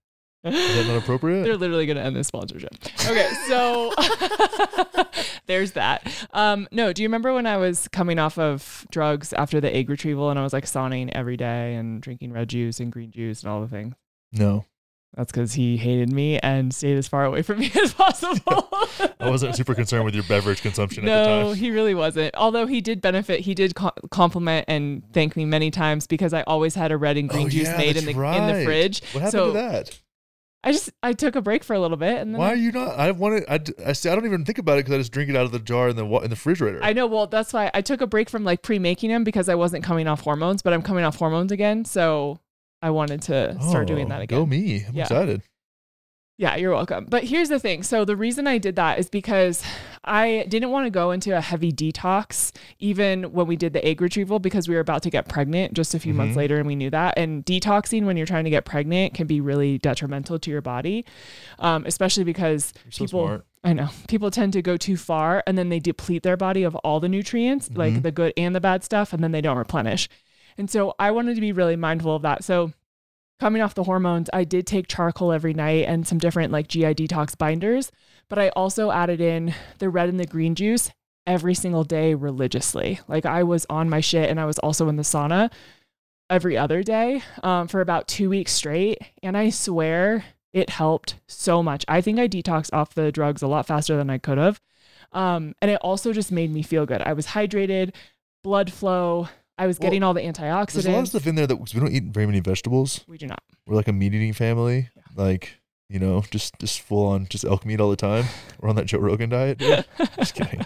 [0.44, 1.44] Is that not appropriate?
[1.44, 2.74] They're literally going to end this sponsorship.
[3.06, 3.94] Okay, so
[5.46, 6.12] there's that.
[6.34, 9.88] Um, no, do you remember when I was coming off of drugs after the egg
[9.88, 13.44] retrieval and I was like sauning every day and drinking red juice and green juice
[13.44, 13.94] and all the things?
[14.32, 14.66] No.
[15.16, 18.70] That's because he hated me and stayed as far away from me as possible.
[19.20, 22.34] I wasn't super concerned with your beverage consumption at the no, he really wasn't.
[22.36, 26.44] Although he did benefit, he did co- compliment and thank me many times because I
[26.44, 28.64] always had a red and green Oh, juice yeah, made in the that's in the
[28.66, 29.02] fridge.
[29.12, 30.00] What happened so to that?
[30.64, 32.56] I just I took a break for a little bit and then Why I- are
[32.56, 32.98] you not?
[32.98, 33.44] I wanted.
[33.50, 35.36] I, d- I, see, I don't even think about it because I just drink it
[35.36, 36.80] out of the jar in the in the refrigerator.
[36.84, 37.08] I know.
[37.08, 40.08] Well, that's why I took a break from like pre-making them because I wasn't coming
[40.08, 41.84] off hormones, but I'm coming off hormones again.
[41.84, 42.40] So
[42.82, 44.40] I wanted to start doing Oh, that again.
[44.40, 44.84] Go me!
[44.88, 45.04] I'm Yeah.
[45.04, 45.42] excited.
[46.38, 47.06] Yeah, you're welcome.
[47.08, 47.84] But here's the thing.
[47.84, 49.62] So the reason I did that is because
[50.04, 54.02] I didn't want to go into a heavy detox even when we did the egg
[54.02, 56.38] retrieval because we were about to get pregnant just a few months Mhm.
[56.38, 57.14] later and we knew that.
[57.16, 61.06] And detoxing when you're trying to get pregnant can be really detrimental to your body,
[61.60, 63.46] um, especially because so people smart.
[63.64, 63.90] I know.
[64.08, 67.10] People tend to go too far and then they deplete their body of all the
[67.10, 68.02] nutrients, like Mhm.
[68.02, 70.10] the good and the bad stuff, and then they don't replenish.
[70.62, 72.44] And so I wanted to be really mindful of that.
[72.44, 72.72] So
[73.40, 76.94] coming off the hormones, I did take charcoal every night and some different like GI
[76.94, 77.92] detox binders,
[78.30, 80.92] but I also added in the red and the green juice
[81.26, 83.00] every single day religiously.
[83.08, 85.52] Like I was on my shit and I was also in the sauna
[86.30, 89.00] every other day um, for about two weeks straight.
[89.24, 91.84] And I swear it helped so much.
[91.88, 94.62] I think I detoxed off the drugs a lot faster than I could have.
[95.12, 97.02] Um, and it also just made me feel good.
[97.02, 97.96] I was hydrated,
[98.44, 99.28] blood flow.
[99.58, 100.74] I was Well, getting all the antioxidants.
[100.74, 103.02] There's a lot of stuff in there that we don't eat very many vegetables.
[103.08, 103.44] we do not.
[103.68, 104.90] We're like a meat eating family.
[105.16, 108.24] Like you know, just just full on just elk meat all the time.
[108.62, 109.58] We're on that Joe Rogan diet.
[109.58, 109.84] Dude.
[110.18, 110.62] just kidding.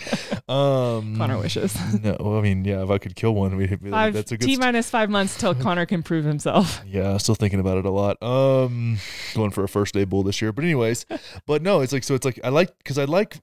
[0.47, 1.75] Um, Connor wishes.
[2.03, 4.45] No, I mean, yeah, if I could kill one, we'd be like, that's a good
[4.45, 6.83] T minus five months till Connor can prove himself.
[6.85, 8.21] Yeah, still thinking about it a lot.
[8.21, 8.99] Um,
[9.33, 11.07] going for a first day bull this year, but anyways,
[11.47, 12.13] but no, it's like so.
[12.13, 13.39] It's like I like because I like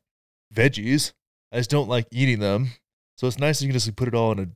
[0.54, 1.12] veggies.
[1.50, 2.68] I just don't like eating them.
[3.16, 4.46] So it's nice that you can just like, put it all in a,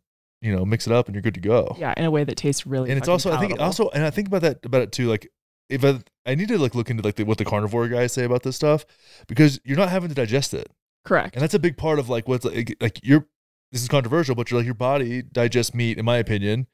[0.47, 1.74] you know, mix it up and you're good to go.
[1.76, 2.90] Yeah, in a way that tastes really.
[2.90, 5.09] and it's also I think also and I think about that about it too.
[5.09, 5.28] Like
[5.68, 8.24] if I, I need to like look into like the, what the carnivore guys say
[8.24, 8.86] about this stuff
[9.26, 10.70] because you're not having to digest it,
[11.05, 11.34] correct.
[11.34, 13.26] and that's a big part of like what's like like your
[13.72, 16.68] this is controversial, but you're like your body digests meat, in my opinion,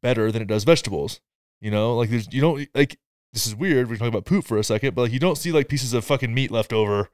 [0.00, 1.20] better than it does vegetables.
[1.60, 2.98] You know, like there's you don't like
[3.34, 3.88] this is weird.
[3.88, 6.04] We're talking about poop for a second, but like you don't see like pieces of
[6.06, 7.10] fucking meat left over.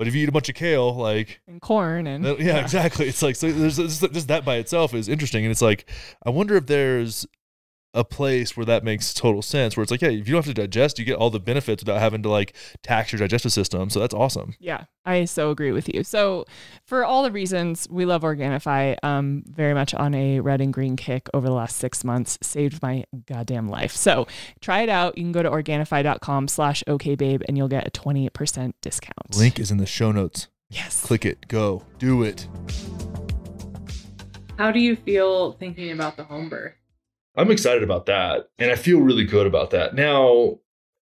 [0.00, 3.06] But if you eat a bunch of kale, like And corn and that- yeah, exactly.
[3.06, 5.90] It's like so there's just that by itself is interesting, and it's like
[6.24, 7.26] I wonder if there's
[7.92, 10.54] a place where that makes total sense, where it's like, yeah, if you don't have
[10.54, 13.90] to digest, you get all the benefits without having to like tax your digestive system.
[13.90, 14.54] So that's awesome.
[14.60, 16.04] Yeah, I so agree with you.
[16.04, 16.44] So,
[16.84, 20.96] for all the reasons we love Organifi, um, very much on a red and green
[20.96, 23.92] kick over the last six months, saved my goddamn life.
[23.92, 24.26] So,
[24.60, 25.18] try it out.
[25.18, 29.36] You can go to Organifi.com slash okay babe and you'll get a 20% discount.
[29.36, 30.48] Link is in the show notes.
[30.68, 31.02] Yes.
[31.02, 31.48] Click it.
[31.48, 31.84] Go.
[31.98, 32.46] Do it.
[34.56, 36.74] How do you feel thinking about the home birth?
[37.36, 39.94] I'm excited about that, and I feel really good about that.
[39.94, 40.58] Now,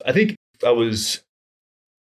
[0.05, 1.23] I think I was.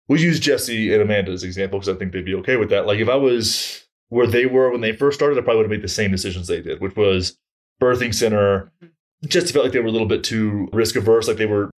[0.08, 2.86] We use Jesse and Amanda as example because I think they'd be okay with that.
[2.86, 5.70] Like if I was where they were when they first started, I probably would have
[5.70, 7.36] made the same decisions they did, which was
[7.80, 8.70] birthing center.
[8.82, 9.26] Mm-hmm.
[9.26, 11.26] Jesse felt like they were a little bit too risk averse.
[11.26, 11.70] Like they were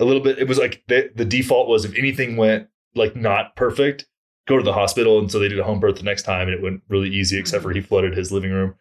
[0.00, 0.38] a little bit.
[0.38, 4.06] It was like the, the default was if anything went like not perfect,
[4.48, 5.18] go to the hospital.
[5.18, 7.38] And so they did a home birth the next time, and it went really easy.
[7.38, 7.76] Except for mm-hmm.
[7.76, 8.74] he flooded his living room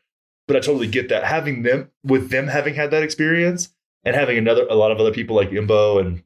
[0.48, 1.24] but I totally get that.
[1.24, 3.70] Having them with them having had that experience
[4.04, 6.24] and having another a lot of other people like Imbo and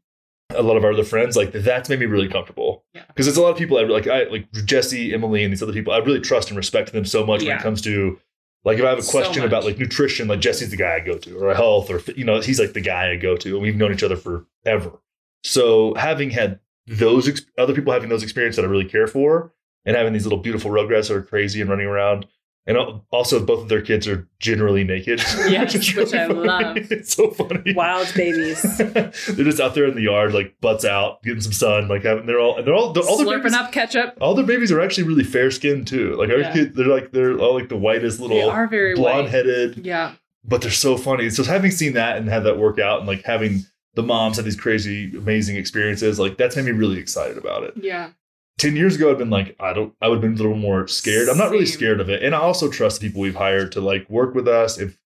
[0.51, 2.84] a lot of our other friends like that's made me really comfortable.
[2.93, 3.03] Yeah.
[3.07, 5.74] Because it's a lot of people I like I like Jesse, Emily, and these other
[5.74, 5.93] people.
[5.93, 8.20] I really trust and respect them so much when it comes to
[8.65, 10.99] like if I have a So question about like nutrition, like Jesse's the guy I
[10.99, 13.61] go to, or health, or you know he's like the guy I go to, and
[13.61, 14.99] we've known each other forever.
[15.43, 19.53] So having had those ex- other people having those experiences that I really care for,
[19.86, 22.26] and having these little beautiful rugrats that are crazy and running around,
[22.70, 25.20] and also both of their kids are generally naked.
[25.49, 26.39] Yes, is which I funny.
[26.39, 26.78] love.
[26.78, 27.74] It's so funny.
[27.74, 28.61] Wild babies.
[28.78, 32.26] they're just out there in the yard, like butts out, getting some sun, like having.
[32.28, 32.61] They're all.
[32.63, 32.93] They're all.
[32.93, 34.17] They're, all their Slurping babies, up ketchup.
[34.22, 36.15] All their babies are actually really fair skinned too.
[36.15, 36.53] Like our Yeah.
[36.53, 38.38] kids, they're like they're all like the whitest little.
[38.38, 39.86] They little are very blonde headed.
[39.86, 40.13] Yeah.
[40.45, 41.30] but they're so funny.
[41.30, 43.63] So having seen that and had that work out and like having
[43.95, 47.74] the moms have these crazy, amazing experiences, like that's made me really excited about it.
[47.76, 48.11] Yeah.
[48.60, 50.88] 10 years ago, I'd been like, I don't, I would have been a little more
[50.88, 51.30] scared.
[51.30, 52.22] I'm not really scared of it.
[52.22, 54.78] And I also trust the people we've hired to like work with us.
[54.78, 54.99] If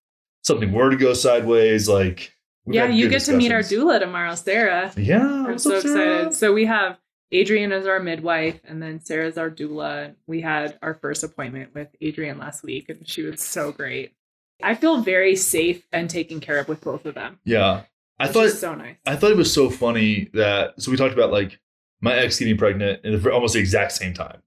[0.43, 2.33] something were to go sideways, like,
[2.65, 4.91] yeah, you get to meet our doula tomorrow, Sarah.
[4.97, 5.45] Yeah.
[5.47, 6.33] I'm so up, excited.
[6.33, 6.97] So we have
[7.31, 10.15] Adrian as our midwife, and then Sarah's our doula.
[10.27, 14.13] We had our first appointment with Adrian last week, and she was so great.
[14.61, 17.39] I feel very safe and taken care of with both of them.
[17.43, 17.83] Yeah.
[18.19, 18.95] I thought, so nice.
[19.05, 21.59] I thought it was so funny that so we talked about like
[22.03, 24.41] my ex getting pregnant at almost the exact same time,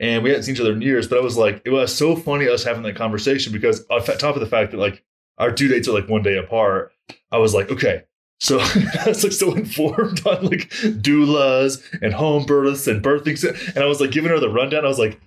[0.00, 1.06] and we hadn't seen each other in years.
[1.06, 4.34] But I was like, it was so funny us having that conversation because on top
[4.34, 5.04] of the fact that like
[5.38, 6.92] our due dates are like one day apart,
[7.30, 8.04] I was like, okay.
[8.40, 13.42] So I was like so informed on like doulas and home births and birthing,
[13.74, 14.84] and I was like giving her the rundown.
[14.84, 15.20] I was like,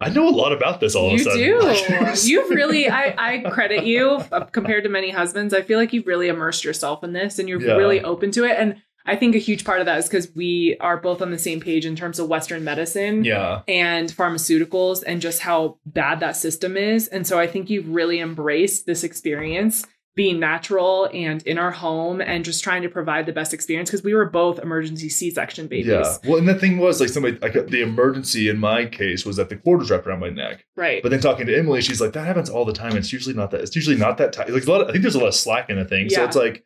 [0.00, 1.40] I know a lot about this all of a sudden.
[1.40, 1.66] you do.
[1.66, 3.14] Like, it was- You've really, I,
[3.44, 5.54] I credit you uh, compared to many husbands.
[5.54, 7.74] I feel like you've really immersed yourself in this and you're Yeah.
[7.74, 8.56] really open to it.
[8.58, 11.38] And I think a huge part of that is because we are both on the
[11.38, 13.24] same page in terms of Western medicine.
[13.24, 13.62] yeah.
[13.68, 17.08] and pharmaceuticals and just how bad that system is.
[17.08, 19.86] And so I think you've really embraced this experience
[20.16, 24.04] being natural and in our home and just trying to provide the best experience because
[24.04, 25.88] we were both emergency C-section babies.
[25.88, 26.16] Yeah.
[26.24, 29.48] Well, and the thing was, like, somebody, like, the emergency in my case was that
[29.48, 30.64] the cord was wrapped around my neck.
[30.76, 31.02] Right.
[31.02, 32.96] But then talking to Emily, she's like, that happens all the time.
[32.96, 33.62] It's usually not that.
[33.62, 34.50] It's usually not that tight.
[34.50, 34.82] Like a lot.
[34.82, 36.08] Of, I think there's a lot of slack in the thing.
[36.08, 36.64] So it's like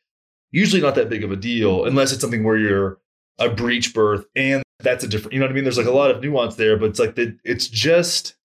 [0.51, 2.99] usually not that big of a deal unless it's something where you're
[3.38, 5.32] a breech birth and that's a different.
[5.34, 5.64] You know what I mean?
[5.64, 8.36] There's like a lot of nuance there, but it's like the, it's just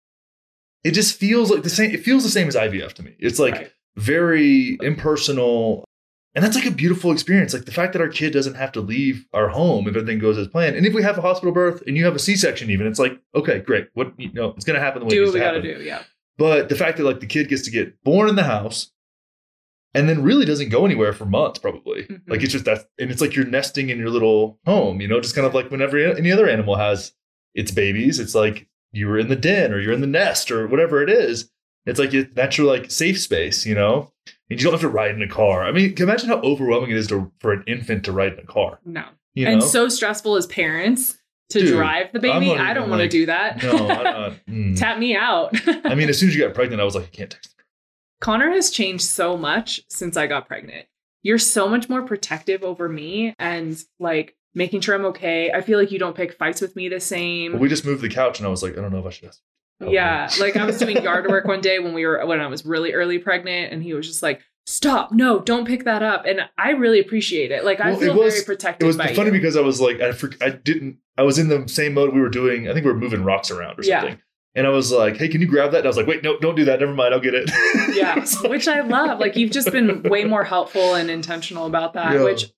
[0.84, 1.92] it just feels like the same.
[1.92, 3.16] It feels the same as IVF to me.
[3.20, 3.72] It's like Right.
[3.98, 5.84] very impersonal.
[6.36, 7.54] And that's like a beautiful experience.
[7.54, 10.38] Like the fact that our kid doesn't have to leave our home if everything goes
[10.40, 10.76] as planned.
[10.76, 13.20] And if we have a hospital birth and you have a C-section, even it's like,
[13.36, 13.90] okay, great.
[13.94, 15.52] What you know, it's gonna happen the way it do needs what we to got
[15.52, 15.80] to happen.
[15.82, 15.86] do.
[15.86, 16.02] Yeah.
[16.40, 18.92] But the fact that like the kid gets to get born in the house
[19.94, 22.04] and then really doesn't go anywhere for months, probably.
[22.04, 22.22] Mhm.
[22.28, 25.20] Like it's just that, and it's like you're nesting in your little home, you know,
[25.22, 27.14] just kind of like whenever any other animal has
[27.54, 30.68] its babies, it's like you were in the den or you're in the nest or
[30.68, 31.50] whatever it is.
[31.86, 34.12] It's like it, that's your like safe space, you know,
[34.50, 35.64] and you don't have to ride in a car.
[35.64, 38.40] I mean, can imagine how overwhelming it is to, for an infant to ride in
[38.40, 39.04] a car, No.
[39.34, 39.66] you and know?
[39.66, 41.18] so stressful as parents
[41.50, 42.52] to Dude, drive the baby.
[42.56, 43.62] I don't want to like- do that.
[43.62, 44.34] no, not.
[44.50, 44.80] mm.
[44.80, 45.54] Tap me out.
[45.86, 47.53] I mean, as soon as you got pregnant, I was like, I can't text.
[48.24, 50.86] Connor has changed so much since I got pregnant.
[51.24, 55.52] You're so much more protective over me and like making sure I'm okay.
[55.52, 57.52] I feel like you don't pick fights with me the same.
[57.54, 59.10] Well, we just moved the couch, and I was like, I don't know if I
[59.10, 59.42] should ask.
[59.86, 62.66] Yeah, like I was doing yard work one day when we were when I was
[62.66, 65.12] really early pregnant, and he was just like, "Stop!
[65.12, 67.66] No, don't pick that up." And I really appreciate it.
[67.66, 69.32] Like I Well, feel was- very protected It was funny you.
[69.32, 72.22] because I was like, I, for, I didn't, I was in the same mode we
[72.22, 72.70] were doing.
[72.70, 74.10] I think we were moving rocks around or something.
[74.12, 74.16] Yeah.
[74.56, 75.80] And I was like, hey, can you grab that?
[75.80, 76.80] And I was like, wait, no, don't do that.
[76.80, 77.14] Never mind.
[77.14, 77.50] I'll get it.
[77.96, 79.20] yeah, which I love.
[79.20, 82.14] Like you've just been way more helpful and intentional about that.
[82.14, 82.24] Yeah.
[82.24, 82.52] Which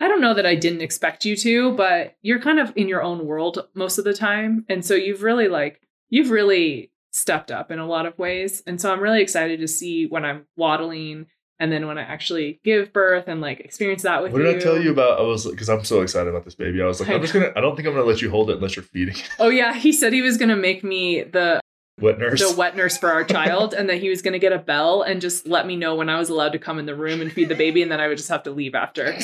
[0.00, 3.02] I don't know that I didn't expect you to, but you're kind of in your
[3.02, 5.80] own world most of the time, and so you've really like
[6.10, 8.62] you've really stepped up in a lot of ways.
[8.66, 11.26] And so I'm really excited to see when I'm waddling.
[11.62, 14.48] And then when I actually give birth and like experience that with What you.
[14.48, 15.20] did I tell you about?
[15.20, 16.82] I was because I'm so excited about this baby.
[16.82, 17.52] I was like, I I'm just gonna.
[17.54, 19.30] I don't think I'm gonna let you hold it unless you're feeding it.
[19.38, 21.60] Oh yeah, he said he was gonna make me the
[22.00, 22.40] Wet nurse.
[22.40, 25.20] the wet nurse for our child, and that he was gonna get a bell and
[25.20, 27.48] just let me know when I was allowed to come in the room and feed
[27.48, 29.16] the baby, and then I would just have to leave after.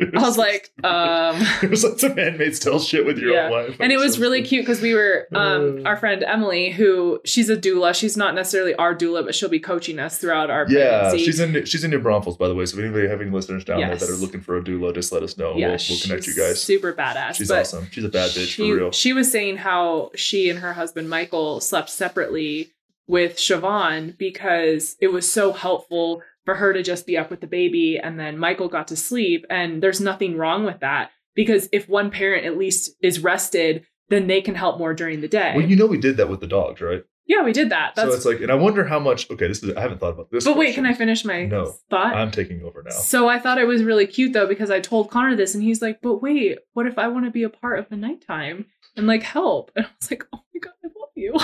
[0.00, 3.44] I was like, um, it was like some Handmaid's Tale shit with your Yeah.
[3.46, 3.76] own wife.
[3.78, 5.88] and it was so really cute because we were um Uh.
[5.88, 7.94] our friend Emily, who she's a doula.
[7.94, 11.24] She's not necessarily our doula, but she'll be coaching us throughout our Yeah, pregnancy.
[11.24, 12.64] she's in she's in New Braunfels, by the way.
[12.66, 14.00] So if anybody have any listeners down Yes.
[14.00, 15.56] there that are looking for a doula, just let us know.
[15.56, 16.60] yeah, we'll, we'll connect you guys.
[16.60, 17.34] Super badass.
[17.34, 17.86] She's awesome.
[17.90, 18.90] She's a bad bitch she, for real.
[18.92, 22.70] She was saying how she and her husband Michael slept separately
[23.06, 27.46] with Siobhan because it was so helpful for her to just be up with the
[27.46, 29.44] baby and then Michael got to sleep.
[29.50, 34.26] And there's nothing wrong with that because if one parent at least is rested, then
[34.26, 35.52] they can help more during the day.
[35.56, 37.02] Well, you know we did that with the dogs, right?
[37.24, 37.94] yeah, we did that.
[37.96, 39.30] so it's like, and I wonder how much.
[39.30, 40.44] Okay, this is I haven't thought about this.
[40.44, 41.72] but wait, can I finish my No.
[41.88, 42.14] thought?
[42.14, 42.90] I'm taking over now.
[42.90, 45.80] So I thought it was really cute though because I told Connor this and he's
[45.80, 48.66] like, "But wait, what if I want to be a part of the nighttime
[48.96, 51.34] and like help?" And I was like, "Oh my god, I love you."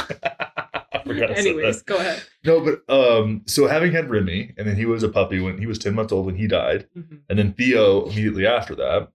[1.14, 2.22] Forgot Anyways, go ahead.
[2.44, 5.66] No, but um, so having had Remy, and then he was a puppy when he
[5.66, 7.20] was ten months old when he died, Mhm.
[7.28, 9.08] and then Theo immediately after that.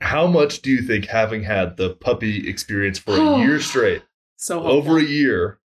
[0.00, 4.02] How much do you think having had the puppy experience for a year straight,
[4.36, 4.76] So helpful.
[4.78, 5.58] over a year,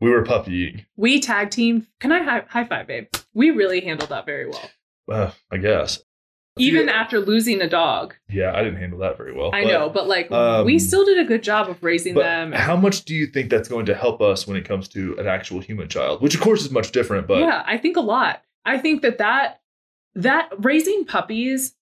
[0.00, 0.86] we were puppying?
[0.96, 1.86] we tag team.
[2.00, 3.06] Can I high, high five, babe?
[3.34, 4.70] We really handled that very well.
[5.10, 6.02] Uh, I guess.
[6.58, 6.92] Even Yeah.
[6.94, 9.50] after losing a dog, Yeah, I didn't handle that very well.
[9.54, 12.22] I but- know, but like um, we still did a good job of raising But
[12.24, 12.52] them.
[12.52, 15.26] how much do you think that's going to help us when it comes to an
[15.26, 16.20] actual human child?
[16.22, 17.26] Which, of course, is much different.
[17.28, 18.42] But yeah, I think a lot.
[18.64, 19.60] I think that that
[20.16, 21.74] that raising puppies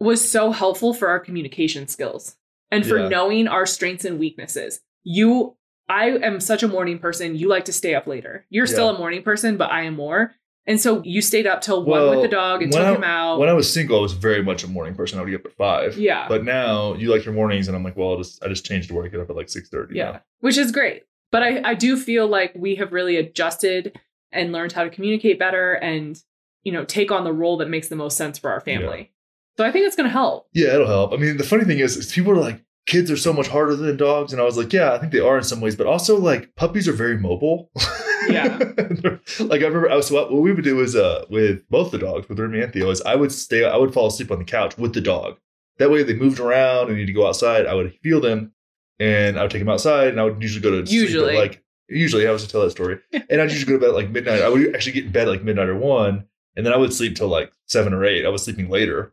[0.00, 2.36] was so helpful for our communication skills
[2.72, 3.08] and for Yeah.
[3.08, 4.80] knowing our strengths and weaknesses.
[5.04, 5.56] You
[5.88, 7.36] I am such a morning person.
[7.36, 8.46] You like to stay up later.
[8.50, 10.32] You're still a morning person, but I am more.
[10.66, 13.04] And so you stayed up till Well, one with the dog and took I- him
[13.04, 13.38] out.
[13.38, 15.18] when I was single, I was very much a morning person.
[15.18, 15.98] I would get up at five.
[15.98, 16.26] yeah.
[16.28, 18.88] But now you like your mornings, and I'm like, well, I'll just I just changed
[18.88, 19.96] to where I get up at like six thirty.
[19.96, 21.02] Yeah, which is great.
[21.30, 23.98] But I, I do feel like we have really adjusted
[24.32, 26.20] and learned how to communicate better and,
[26.62, 29.10] you know, take on the role that makes the most sense for our family.
[29.56, 30.48] So I think it's going to help.
[30.52, 31.12] Yeah, it'll help.
[31.12, 33.74] I mean, the funny thing is, is people are like, kids are so much harder
[33.76, 35.86] than dogs, and I was like, yeah, I think they are in some ways, but
[35.88, 37.70] also like puppies are very mobile.
[38.28, 38.58] Yeah.
[39.40, 42.28] like I remember, I was what we would do is uh with both the dogs,
[42.28, 44.76] with Remy and Theo, is I would stay, I would fall asleep on the couch
[44.78, 45.38] with the dog.
[45.78, 47.66] That way, they moved around and need to go outside.
[47.66, 48.52] I would feel them,
[49.00, 51.36] and I would take them outside, and I would usually go to sleep at, Usually.
[51.36, 53.94] like usually I was to tell that story, and I'd usually go to bed at
[53.94, 54.42] like midnight.
[54.42, 56.92] I would actually get in bed at like midnight or one, and then I would
[56.92, 58.24] sleep till like seven or eight.
[58.24, 59.12] I was sleeping later.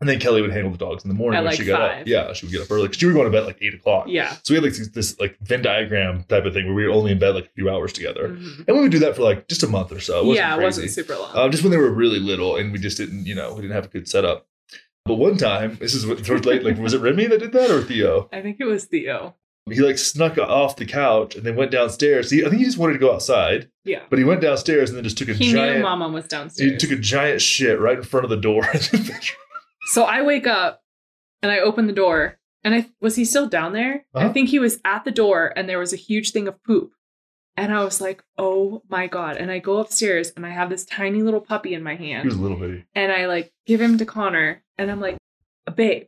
[0.00, 1.80] And then Kelly would handle the dogs in the morning At, when like, she got
[1.80, 2.06] up.
[2.06, 3.74] Yeah, she would get up early because she would go to bed at like eight
[3.74, 4.06] o'clock.
[4.08, 4.30] Yeah.
[4.44, 6.92] So we had like this, this like Venn diagram type of thing where we were
[6.92, 8.64] only in bed like a few hours together, Mhm.
[8.68, 10.30] and we would do that for like just a month or so.
[10.30, 10.64] It yeah, it crazy.
[10.82, 11.36] wasn't super long.
[11.36, 13.74] Um, just when they were really little, and we just didn't, you know, we didn't
[13.74, 14.46] have a good setup.
[15.04, 17.68] But one time, this is what towards late, like was it Remy that did that
[17.70, 18.28] or Theo?
[18.32, 19.34] I think it was Theo.
[19.68, 22.30] He like snuck off the couch and then went downstairs.
[22.30, 24.00] He, I think he just wanted to go outside, Yeah.
[24.08, 25.82] but he went downstairs and then just took a He giant.
[25.82, 26.70] Mama was downstairs.
[26.70, 28.62] He took a giant shit right in front of the door.
[29.88, 30.82] so I wake up
[31.42, 34.04] and I open the door and I was he still down there?
[34.14, 34.32] I Uh-huh.
[34.32, 36.92] think he was at the door and there was a huge thing of poop.
[37.56, 39.36] And I was like, oh my God.
[39.36, 42.22] And I go upstairs and I have this tiny little puppy in my hand.
[42.22, 42.84] he was a little bitty.
[42.94, 45.16] and I like give him to Connor, and I'm like,
[45.74, 46.06] babe,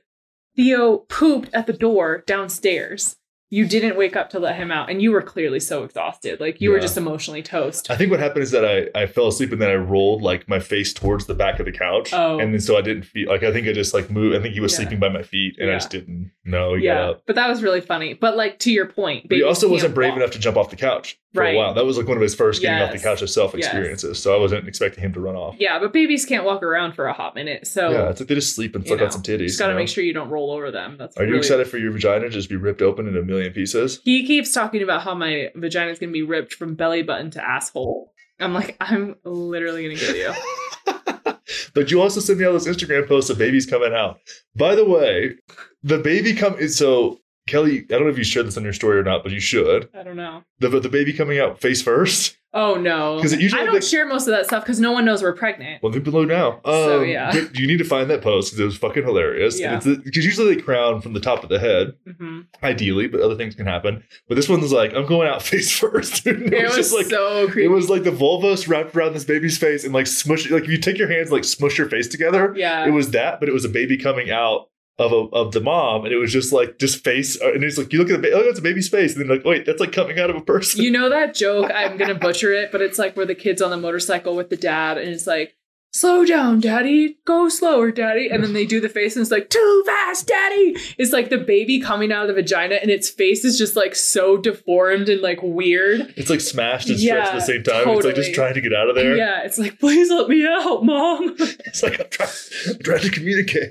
[0.56, 3.16] Theo pooped at the door downstairs.
[3.52, 6.38] You didn't wake up to let him out, and you were clearly so exhausted.
[6.40, 7.90] Like you were just emotionally toast.
[7.90, 10.48] I think what happened is that I, I fell asleep and then I rolled like
[10.48, 12.10] my face towards the back of the couch.
[12.12, 12.38] Oh.
[12.38, 14.36] And then so I didn't feel like I think I just like moved.
[14.36, 14.76] I think he was Yeah.
[14.78, 17.22] sleeping by my feet and I just didn't know yeah, up.
[17.26, 18.14] but that was really funny.
[18.14, 20.18] But like to your point, But he also wasn't brave walk.
[20.18, 21.54] enough to jump off the couch for Right.
[21.54, 21.74] a while.
[21.74, 23.66] That was like one of his first getting off the couch himself Yes.
[23.66, 24.18] experiences.
[24.20, 25.56] So I wasn't expecting him to run off.
[25.58, 28.34] Yeah, but babies can't walk around for a hot minute, so yeah, it's like they
[28.36, 29.40] just sleep and suck out some titties.
[29.40, 29.80] you just gotta you know?
[29.80, 30.96] make sure you don't roll over them.
[30.98, 33.39] That's Are you excited for your vagina to just be ripped open in a million
[33.48, 34.00] pieces?
[34.04, 37.42] He keeps talking about how my vagina is gonna be ripped from belly button to
[37.48, 38.12] asshole.
[38.38, 41.34] I'm like, I'm literally gonna kill you.
[41.74, 44.18] but you also sent me all those Instagram posts of babies coming out.
[44.54, 45.36] By the way,
[45.82, 48.72] the baby come is so Kelly, I don't know if you shared this on your
[48.72, 49.88] story or not, but you should.
[49.94, 50.44] I don't know.
[50.58, 52.36] The the baby coming out face first.
[52.52, 53.20] Oh no.
[53.20, 55.22] 'Cause it usually I don't like- share most of that stuff because no one knows
[55.22, 55.82] we're pregnant.
[55.82, 56.54] Well, people know now.
[56.64, 57.32] Um, So, yeah.
[57.54, 59.60] You need to find that post because it was fucking hilarious.
[59.60, 59.76] Yeah.
[59.78, 63.54] Because usually they crown from the top of the head, hmm ideally, but other things
[63.54, 64.02] can happen.
[64.28, 66.26] But this one was like, I'm going out face first.
[66.26, 67.64] it, It was, just like so creepy.
[67.66, 70.50] it was like the vulvas wrapped around this baby's face and like smush.
[70.50, 72.52] Like if you take your hands, like smush your face together.
[72.56, 72.84] yeah.
[72.86, 74.69] It was that, but it was a baby coming out
[75.00, 77.78] of a, of the mom, and it was just like just face, uh, and it's
[77.78, 79.64] like you look at the baby, oh, it's a baby's face, and then like wait,
[79.64, 80.82] that's like coming out of a person.
[80.82, 81.70] you know that joke?
[81.74, 84.58] I'm gonna butcher it, but it's like where the kid's on the motorcycle with the
[84.58, 85.56] dad, and it's like,
[85.92, 87.18] "Slow down, daddy.
[87.24, 90.76] Go slower, daddy." And then they do the face, and it's like, "Too fast, daddy."
[90.98, 93.94] It's like the baby coming out of the vagina, and its face is just like
[93.94, 96.12] so deformed and like weird.
[96.16, 97.88] it's like smashed and stretched at the same time.
[97.88, 99.16] It's like just trying to get out of there.
[99.16, 101.36] Yeah, it's like, "Please let me out, mom."
[101.66, 102.30] It's like I'm trying,
[102.68, 103.70] I'm trying to communicate.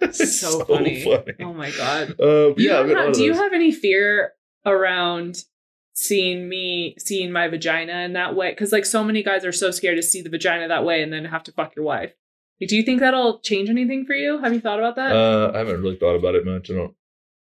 [0.00, 1.02] It's so, funny.
[1.04, 1.32] funny.
[1.40, 2.18] Oh my god.
[2.20, 4.32] Uh, yeah, don't I've got a lot have- do you have any fear
[4.66, 5.44] around
[5.94, 8.50] seeing me seeing my vagina in that way?
[8.50, 11.12] Because like so many guys are so scared to see the vagina that way and
[11.12, 12.12] then have to fuck your wife.
[12.60, 14.38] Like, do you think that'll change anything for you?
[14.40, 15.12] Have you thought about that?
[15.14, 16.70] Uh, I haven't really thought about it much.
[16.70, 16.94] I don't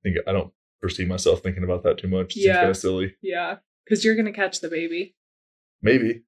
[0.03, 2.33] think I don't perceive myself thinking about that too much.
[2.33, 2.57] It seems Yeah.
[2.59, 3.15] kind of silly.
[3.23, 5.17] yeah, because you're gonna catch the baby.
[5.83, 6.23] Maybe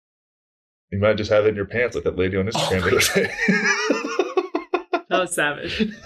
[0.91, 2.97] you might just have it in your pants like that lady on Instagram Oh the
[2.97, 5.05] other day.
[5.11, 5.93] That was savage.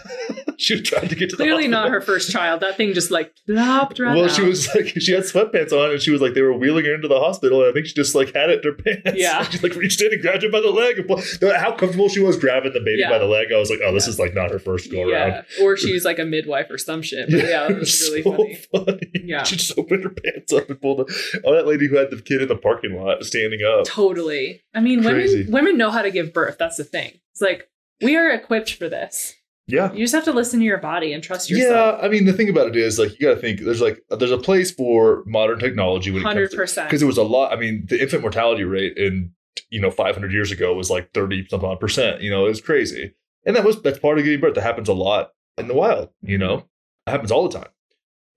[0.59, 2.61] she was trying to get to the Clearly not her first child.
[2.61, 4.31] That thing just like plopped right Well, out.
[4.31, 6.95] she was like, she had sweatpants on, and she was like, they were wheeling her
[6.95, 9.19] into the hospital, and I think she just like had it in her pants.
[9.21, 9.43] Yeah.
[9.51, 10.99] she like reached in and grabbed her by the leg.
[10.99, 13.11] And how comfortable she was grabbing the baby Yeah.
[13.11, 14.11] by the leg, I was like, oh, this Yeah.
[14.11, 15.45] is like not her first go yeah, around.
[15.63, 17.31] or she's like a midwife or some shit.
[17.31, 18.55] But yeah, that was really funny.
[18.73, 19.11] funny.
[19.25, 19.43] Yeah.
[19.45, 20.99] she just opened her pants up and pulled.
[21.09, 23.85] The, oh, that lady who had the kid in the parking lot standing up.
[23.85, 24.63] Totally.
[24.75, 25.45] I mean, Crazy.
[25.45, 26.57] women women know how to give birth.
[26.59, 27.13] That's the thing.
[27.33, 27.69] It's like
[28.03, 29.35] we are equipped for this.
[29.67, 29.93] Yeah.
[29.93, 31.99] You just have to listen to your body and trust yourself.
[32.01, 34.03] Yeah, I mean the thing about it is like you got to think there's like
[34.11, 36.89] there's a place for modern technology when it comes Hundred to percent.
[36.89, 37.53] because it was a lot.
[37.53, 39.33] I mean the infant mortality rate in
[39.71, 42.21] you know 500 years ago was like 30 something odd percent.
[42.21, 43.15] You know it was crazy,
[43.47, 44.55] and that was that's part of giving birth.
[44.55, 46.11] That happens a lot in the wild.
[46.23, 46.67] You know
[47.07, 47.71] it happens all the time,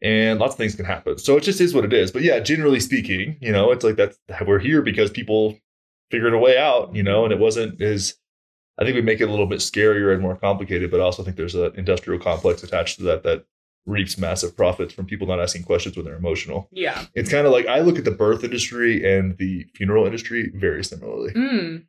[0.02, 1.18] and lots of things can happen.
[1.18, 2.12] So it just is what it is.
[2.12, 5.58] But yeah, generally speaking, you know it's like that's we're here because people
[6.10, 6.96] figured a way out.
[6.96, 8.16] You know, and it wasn't as
[8.80, 11.24] I think we make it a little bit scarier and more complicated, but I also
[11.24, 13.46] think there's an industrial complex attached to that that
[13.88, 16.68] reaps massive profits from people not asking questions when they're emotional.
[16.72, 17.06] Yeah.
[17.16, 20.84] It's kind of like I look at the birth industry and the funeral industry very
[20.84, 21.34] similarly.
[21.34, 21.86] Mm.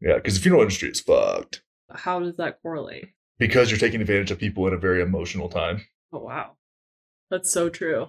[0.00, 3.08] Yeah, because the funeral industry is fucked How does that correlate?
[3.38, 5.86] because you're taking advantage of people at a very emotional time.
[6.12, 6.52] Oh wow,
[7.30, 8.08] that's so true.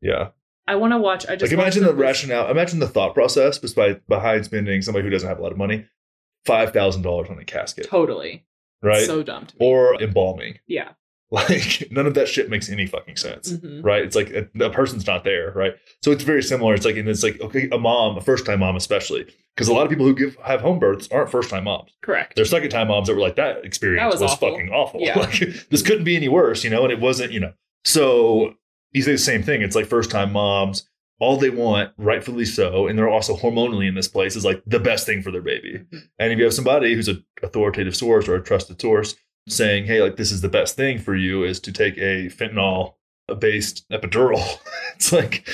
[0.00, 0.30] Yeah,
[0.66, 1.26] I want to watch.
[1.26, 5.28] I just like imagine the rationale, imagine the thought process behind spending somebody who doesn't
[5.28, 5.86] have a lot of money
[6.48, 8.44] five thousand dollars on a casket, Totally.
[8.82, 9.06] right?
[9.06, 10.58] So dumb or embalming.
[10.66, 10.90] yeah.
[11.30, 13.52] Like none of that shit makes any fucking sense.
[13.52, 13.84] Mhm.
[13.84, 14.02] right?
[14.02, 15.74] It's like a, a person's not there, right?
[16.02, 16.72] So it's very similar.
[16.72, 19.74] It's like, and it's like, okay, a mom, a first time mom, especially, because a
[19.74, 21.90] lot of people who give have home births aren't first time moms.
[22.00, 22.34] Correct.
[22.34, 24.52] They're second time moms that were like, that experience That was was, awful.
[24.52, 25.00] fucking awful.
[25.02, 25.18] Yeah.
[25.24, 26.82] Like, this couldn't be any worse, you know?
[26.84, 27.52] And it wasn't, you know.
[27.84, 28.54] So
[28.92, 29.60] you say the same thing.
[29.60, 30.88] It's like first time moms,
[31.20, 34.78] all they want, rightfully so, and they're also hormonally in this place, is like the
[34.78, 35.80] best thing for their baby.
[35.92, 36.08] Mhm.
[36.18, 39.16] And if you have somebody who's an authoritative source or a trusted source
[39.48, 42.94] saying, hey, like this is the best thing for you is to take a fentanyl
[43.40, 44.58] based epidural,
[44.94, 45.48] it's like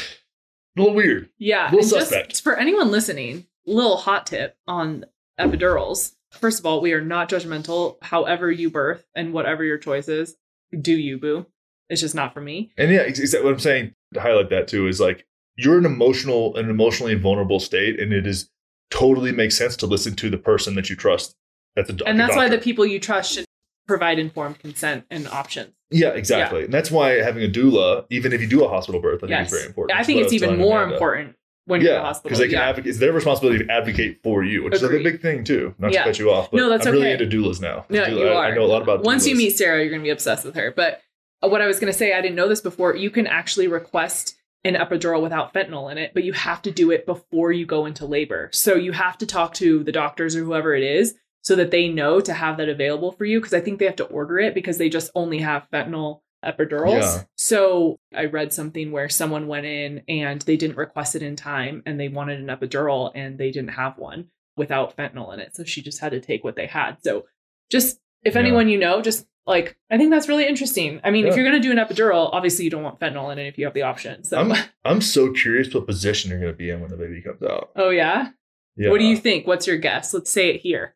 [0.76, 1.30] a little weird.
[1.38, 1.70] Yeah.
[1.72, 2.30] Little suspect.
[2.30, 5.04] just for anyone listening, little hot tip on
[5.40, 6.12] epidurals.
[6.32, 7.96] First of all, we are not judgmental.
[8.02, 10.36] However you birth and whatever your choice is,
[10.80, 11.46] do you boo?
[11.88, 12.72] It's just not for me.
[12.76, 15.86] And yeah, ex- exactly what I'm saying to highlight that too is like you're an
[15.86, 18.48] emotional, an emotionally vulnerable state, and it is
[18.90, 21.34] totally makes sense to listen to the person that you trust.
[21.76, 23.44] That's a doc- and that's why the people you trust should
[23.86, 25.72] provide informed consent and options.
[25.90, 29.18] yeah, exactly, and that's why having a doula, even if you do a hospital birth,
[29.18, 29.46] I think yes.
[29.52, 29.98] is very important.
[29.98, 30.94] I think it's even more Amanda.
[30.94, 31.36] important
[31.66, 32.28] when you're in the Yeah, hospital.
[32.28, 32.68] because they can yeah.
[32.68, 32.90] advocate.
[32.90, 35.74] It's their responsibility to advocate for you, which is like a big thing too.
[35.78, 36.00] Not Yeah.
[36.04, 37.22] to cut you off, but No, that's I'm really okay.
[37.24, 37.84] into doulas now.
[37.88, 38.44] No, Doula- you are.
[38.44, 39.02] I know a lot about.
[39.02, 40.72] Once you meet Sarah, you're going to be obsessed with her.
[40.74, 41.00] But
[41.42, 42.94] uh, what I was going to say, I didn't know this before.
[42.96, 46.90] You can actually request an epidural without fentanyl in it, but you have to do
[46.90, 48.48] it before you go into labor.
[48.52, 51.88] So you have to talk to the doctors or whoever it is so that they
[51.88, 53.38] know to have that available for you.
[53.40, 57.00] Because I think they have to order it because they just only have fentanyl epidurals.
[57.00, 57.22] Yeah.
[57.36, 61.82] So I read something where someone went in and they didn't request it in time
[61.86, 65.56] and they wanted an epidural and they didn't have one without fentanyl in it.
[65.56, 66.98] So she just had to take what they had.
[67.02, 67.24] So
[67.70, 68.40] just if Yeah.
[68.40, 71.00] anyone you know, just like I think that's really interesting.
[71.04, 73.46] I mean, if you're gonna do an epidural, obviously you don't want fentanyl in it
[73.46, 74.24] if you have the option.
[74.24, 74.52] So I'm
[74.84, 77.70] I'm so curious what position you're going to be in when the baby comes out.
[77.76, 78.30] Oh yeah?
[78.76, 78.90] Yeah.
[78.90, 79.46] What do you think?
[79.46, 80.12] What's your guess?
[80.14, 80.94] Let's say it here.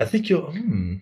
[0.00, 0.50] I think you'll.
[0.50, 0.96] Hmm.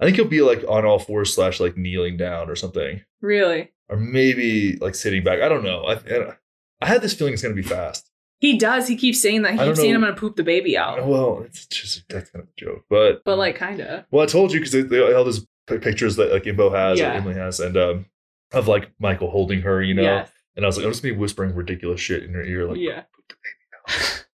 [0.00, 3.72] I think you'll be like on all fours slash like kneeling down or something, Really?
[3.88, 5.40] or maybe like sitting back.
[5.40, 5.84] I don't know.
[5.86, 6.34] I
[6.80, 8.07] I had this feeling it's gonna be fast.
[8.40, 8.86] He does.
[8.86, 9.54] He keeps saying that.
[9.54, 9.98] He I don't keeps saying know.
[9.98, 11.06] I'm gonna poop the baby out.
[11.06, 14.06] Well, it's just that's kind of a joke, but But like, kinda.
[14.10, 16.98] Well, I told you because they, they all those pi- pictures that like Imbo has
[17.00, 17.10] Yeah.
[17.10, 18.06] or Emily has, and um,
[18.52, 20.02] of like Michael holding her, you know.
[20.02, 20.30] Yes.
[20.56, 23.02] And I was like, I'm just be whispering ridiculous shit in her ear, like yeah.
[23.14, 24.24] poop the baby out,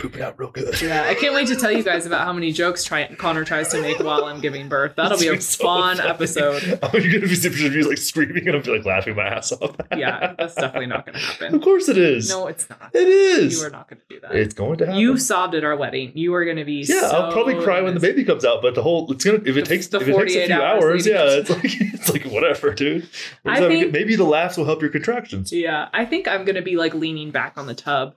[0.00, 0.80] poop it out real good.
[0.80, 1.04] Yeah.
[1.08, 3.80] I can't wait to tell you guys about how many jokes try- Connor tries to
[3.80, 4.94] make while I'm giving birth.
[4.96, 6.08] That'll be a so fun funny.
[6.08, 6.60] episode.
[6.82, 9.76] Oh, you're gonna be of like screaming, and be like laughing my ass off.
[9.96, 11.54] Yeah, that's definitely not gonna happen.
[11.54, 12.28] Of course it is.
[12.28, 12.90] No, it's not.
[12.94, 13.60] it is.
[13.60, 14.34] You are not gonna do that.
[14.34, 15.00] It's going to happen.
[15.00, 16.12] You sobbed at our wedding.
[16.14, 16.84] You are gonna be.
[16.88, 19.40] yeah, I'll probably so cry when the baby comes out, but the whole it's gonna
[19.44, 22.10] if it takes the if it takes a few hours hours, yeah, it's like it's
[22.12, 23.08] like whatever, dude.
[23.44, 25.52] We're I think- maybe the laughs will help your contractions.
[25.52, 28.14] Yeah, I think I'm gonna be like leaning back on the tub.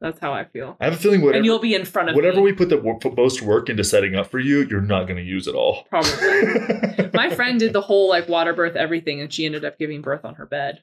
[0.00, 0.76] That's how I feel.
[0.80, 2.42] I have a feeling whatever and you'll be in front of whatever me.
[2.44, 5.16] we put the wo- put most work into setting up for you, you're not going
[5.16, 5.84] to use at all.
[5.90, 7.10] Probably.
[7.14, 10.24] My friend did the whole like water birth everything, and she ended up giving birth
[10.24, 10.82] on her bed.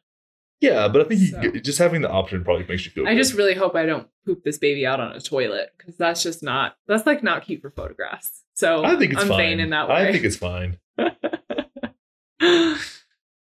[0.60, 1.40] yeah, but I think So.
[1.42, 3.08] get- just having the option probably makes you feel.
[3.08, 3.18] I good.
[3.20, 6.44] just really hope I don't poop this baby out on a toilet because that's just
[6.44, 8.44] not that's like not cute for photographs.
[8.56, 9.38] So I think it's I'm fine.
[9.38, 9.96] vain in that way.
[9.96, 10.78] I think it's fine.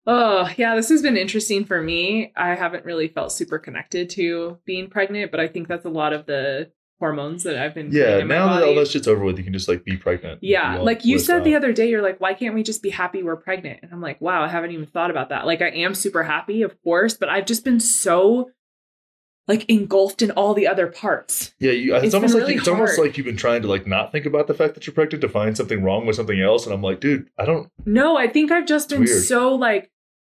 [0.07, 2.33] oh yeah, this has been interesting for me.
[2.37, 6.13] I haven't really felt super connected to being pregnant, but I think that's a lot
[6.13, 7.91] of the hormones that I've been.
[7.93, 10.43] Yeah, now that all that shit's over with, you can just like be pregnant.
[10.43, 13.23] Yeah, like you said the other day, you're like, why can't we just be happy
[13.23, 13.81] we're pregnant?
[13.83, 15.47] And I'm like, wow, I haven't even thought about that.
[15.47, 18.51] Like, I am super happy, of course, but I've just been so
[19.49, 21.55] like engulfed in all the other parts.
[21.59, 23.87] Yeah, you, it's, It's almost like really it's almost like you've been trying to like
[23.87, 26.65] not think about the fact that you're pregnant to find something wrong with something else,
[26.67, 27.71] and I'm like, dude, I don't.
[27.85, 29.25] No, I think I've just been Weird.
[29.25, 29.91] so like,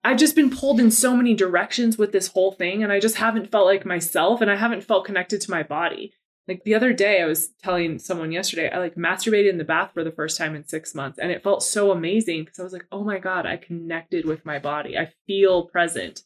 [0.03, 3.17] I've just been pulled in so many directions with this whole thing, and I just
[3.17, 6.13] haven't felt like myself, and I haven't felt connected to my body.
[6.47, 9.91] Like the other day, I was telling someone yesterday, I like masturbated in the bath
[9.93, 12.73] for the first time in six months, and it felt so amazing because I was
[12.73, 14.97] like, oh my God, I connected with my body.
[14.97, 16.23] I feel present.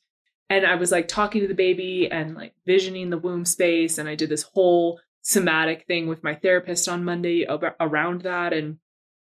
[0.50, 3.98] And I was like talking to the baby and like visioning the womb space.
[3.98, 7.48] And I did this whole somatic thing with my therapist on Monday
[7.80, 8.54] around that.
[8.54, 8.78] And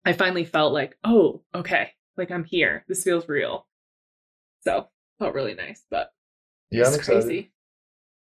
[0.03, 2.83] I finally felt like, oh, okay, like I'm here.
[2.87, 3.67] This feels real.
[4.66, 4.89] So
[5.20, 6.11] felt really nice, but
[6.72, 7.24] Yeah, it's excited.
[7.24, 7.51] crazy.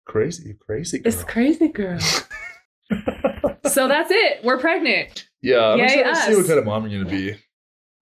[0.06, 1.02] Crazy, crazy.
[1.06, 2.00] It's crazy, girl.
[3.68, 4.44] so that's it.
[4.44, 5.28] We're pregnant.
[5.42, 7.36] yeah, I'm Yay, excited to see what kind of mom you're gonna be.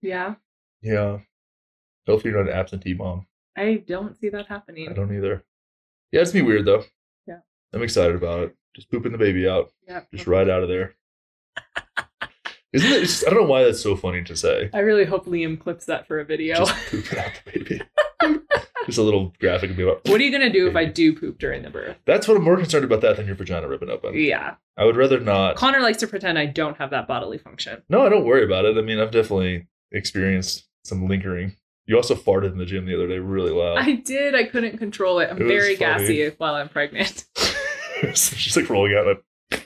[0.01, 0.35] Yeah.
[0.81, 1.17] Yeah,
[2.07, 3.25] hopefully you're not an absentee mom.
[3.57, 4.87] I don't see that happening.
[4.89, 5.43] I don't either.
[6.11, 6.83] Yeah, it's gonna be weird though.
[7.25, 7.39] Yeah.
[7.73, 8.55] I'm excited about it.
[8.75, 9.71] Just pooping the baby out.
[9.87, 10.01] Yeah.
[10.13, 10.93] Just right out of there.
[12.73, 13.03] Isn't it?
[13.03, 14.69] It's, I don't know why that's so funny to say.
[14.73, 16.57] I really hope Liam clips that for a video.
[16.57, 17.81] Just pooping out the baby.
[18.85, 20.05] Just a little graphic of me about.
[20.07, 21.97] what are you gonna do if I do poop during the birth?
[22.05, 24.13] That's what I'm more concerned about that than your vagina ripping open.
[24.17, 24.55] Yeah.
[24.77, 25.55] I would rather not.
[25.57, 27.81] Connor likes to pretend I don't have that bodily function.
[27.89, 28.77] No, I don't worry about it.
[28.77, 31.55] I mean, I've definitely experienced some lingering.
[31.85, 33.77] You also farted in the gym the other day, really loud.
[33.79, 34.35] I did.
[34.35, 35.29] I couldn't control it.
[35.29, 37.25] I'm It very gassy while I'm pregnant.
[38.13, 39.07] She's like rolling out.
[39.51, 39.63] And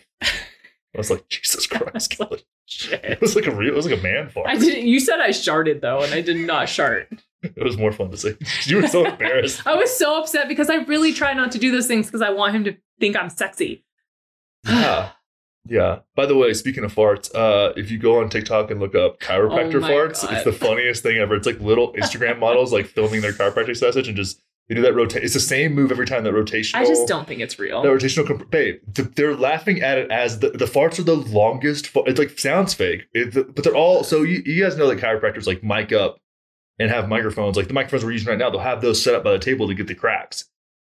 [0.93, 2.43] I, was like, Jesus Christ, Kelly.
[2.66, 3.03] Shit.
[3.03, 3.70] It was like a real.
[3.74, 4.47] It was like a man fart.
[4.47, 4.88] I didn't.
[4.88, 7.09] You said I sharted though, and I did not shart.
[7.55, 8.35] It was more fun to see.
[8.69, 9.61] You were so embarrassed.
[9.65, 12.29] I was so upset because I really try not to do those things because I
[12.29, 13.83] want him to think I'm sexy.
[14.67, 15.11] yeah.
[15.67, 15.99] Yeah.
[16.15, 19.19] By the way, speaking of farts, uh, if you go on TikTok and look up
[19.19, 20.33] chiropractor Oh farts, God.
[20.33, 21.35] it's the funniest thing ever.
[21.35, 24.93] It's like little Instagram models like filming their chiropractic session and just they do that
[24.95, 25.23] rotate.
[25.23, 26.23] It's the same move every time.
[26.23, 26.75] That rotational.
[26.75, 27.81] I just don't think it's real.
[27.83, 28.79] That rotational, comp- babe.
[28.95, 31.87] th- They're laughing at it as the, the farts are the longest.
[31.87, 34.03] Fa- it's like sounds fake, It- but they're all.
[34.03, 36.19] So you, you guys know that chiropractors like mic up
[36.82, 37.55] and have microphones.
[37.57, 39.67] Like the microphones we're using right now, they'll have those set up by the table
[39.67, 40.45] to get the cracks.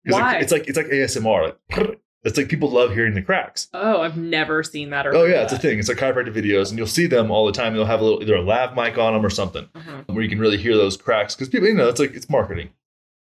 [0.04, 0.20] Why?
[0.34, 1.54] Like, it's like it's like ASMR.
[1.76, 3.68] Like it's like people love hearing the cracks.
[3.72, 5.06] Oh, I've never seen that.
[5.06, 5.78] Or Oh yeah, it's a thing.
[5.78, 7.74] It's like chiropractic videos, and you'll see them all the time.
[7.74, 10.02] They'll have a little either a lav mic on them or something Uh-huh.
[10.06, 12.70] where you can really hear those cracks because people, you know, it's like it's marketing.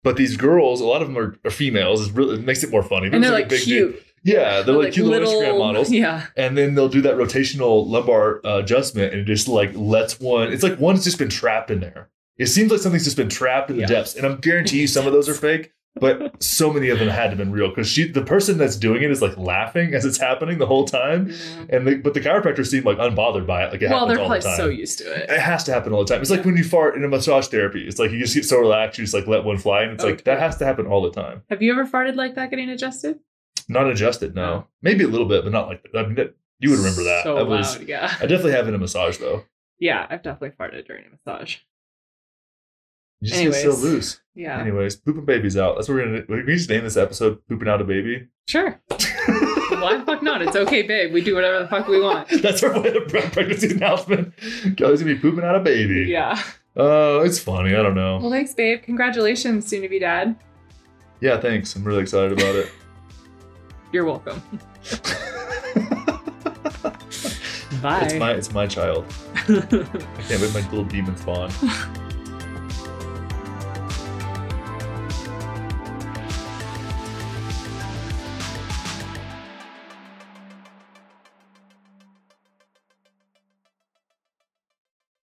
[0.02, 2.00] But these girls, a lot of them are, are females.
[2.06, 3.08] It's really, it makes it more funny.
[3.12, 3.58] And they're like deal.
[3.58, 4.02] cute.
[4.22, 5.90] Yeah, they're like, cute little Instagram models.
[5.92, 6.26] Yeah.
[6.36, 10.52] And then they'll do that rotational lumbar uh, adjustment, and it just like lets one.
[10.52, 12.08] It's like one's just been trapped in there.
[12.40, 13.88] It seems like something's just been trapped in the Yeah.
[13.88, 14.14] depths.
[14.16, 17.24] And I'm guarantee you, some of those are fake, but so many of them had
[17.24, 20.04] to have been real because she, the person that's doing it, is like laughing as
[20.04, 21.28] it's happening the whole time.
[21.30, 21.76] Yeah.
[21.76, 23.72] And the, but the chiropractor seemed like unbothered by it.
[23.72, 24.56] Like it Well, happens they're all the probably time.
[24.56, 25.28] so used to it.
[25.30, 26.22] It has to happen all the time.
[26.22, 27.86] It's like when you fart in a massage therapy.
[27.86, 30.02] It's like you just get so relaxed, you just like let one fly, and it's
[30.04, 31.42] like that has to happen all the time.
[31.50, 33.18] Have you ever farted like that getting adjusted?
[33.68, 34.66] Not adjusted, no.
[34.82, 35.98] Maybe a little bit, but not like that.
[35.98, 37.24] I mean, that, you would remember that.
[37.24, 37.76] So I was.
[37.78, 38.06] loud, yeah.
[38.18, 39.44] I definitely have in a massage though.
[39.78, 41.56] Yeah, I've definitely farted during a massage.
[43.20, 43.82] You just get so Anyways.
[43.82, 44.20] loose.
[44.34, 44.60] Yeah.
[44.60, 45.76] Anyways, pooping babies out.
[45.76, 46.42] That's what we're gonna.
[46.46, 48.80] We just name this episode "Pooping Out a Baby." Sure.
[48.88, 50.42] Why the fuck not?
[50.42, 51.12] It's okay, babe.
[51.12, 52.28] We do whatever the fuck we want.
[52.42, 54.34] That's our pregnancy announcement.
[54.76, 56.06] Kelly's gonna be pooping out a baby.
[56.10, 56.40] Yeah.
[56.76, 57.74] Oh, it's funny.
[57.74, 58.18] I don't know.
[58.18, 58.82] Well, thanks, babe.
[58.82, 60.36] Congratulations, soon to be dad.
[61.20, 61.74] Yeah, thanks.
[61.76, 62.72] I'm really excited about it.
[63.92, 64.40] You're welcome.
[67.82, 68.02] Bye.
[68.04, 69.04] It's my it's my child.
[69.36, 71.50] I can't wait my little demon spawn.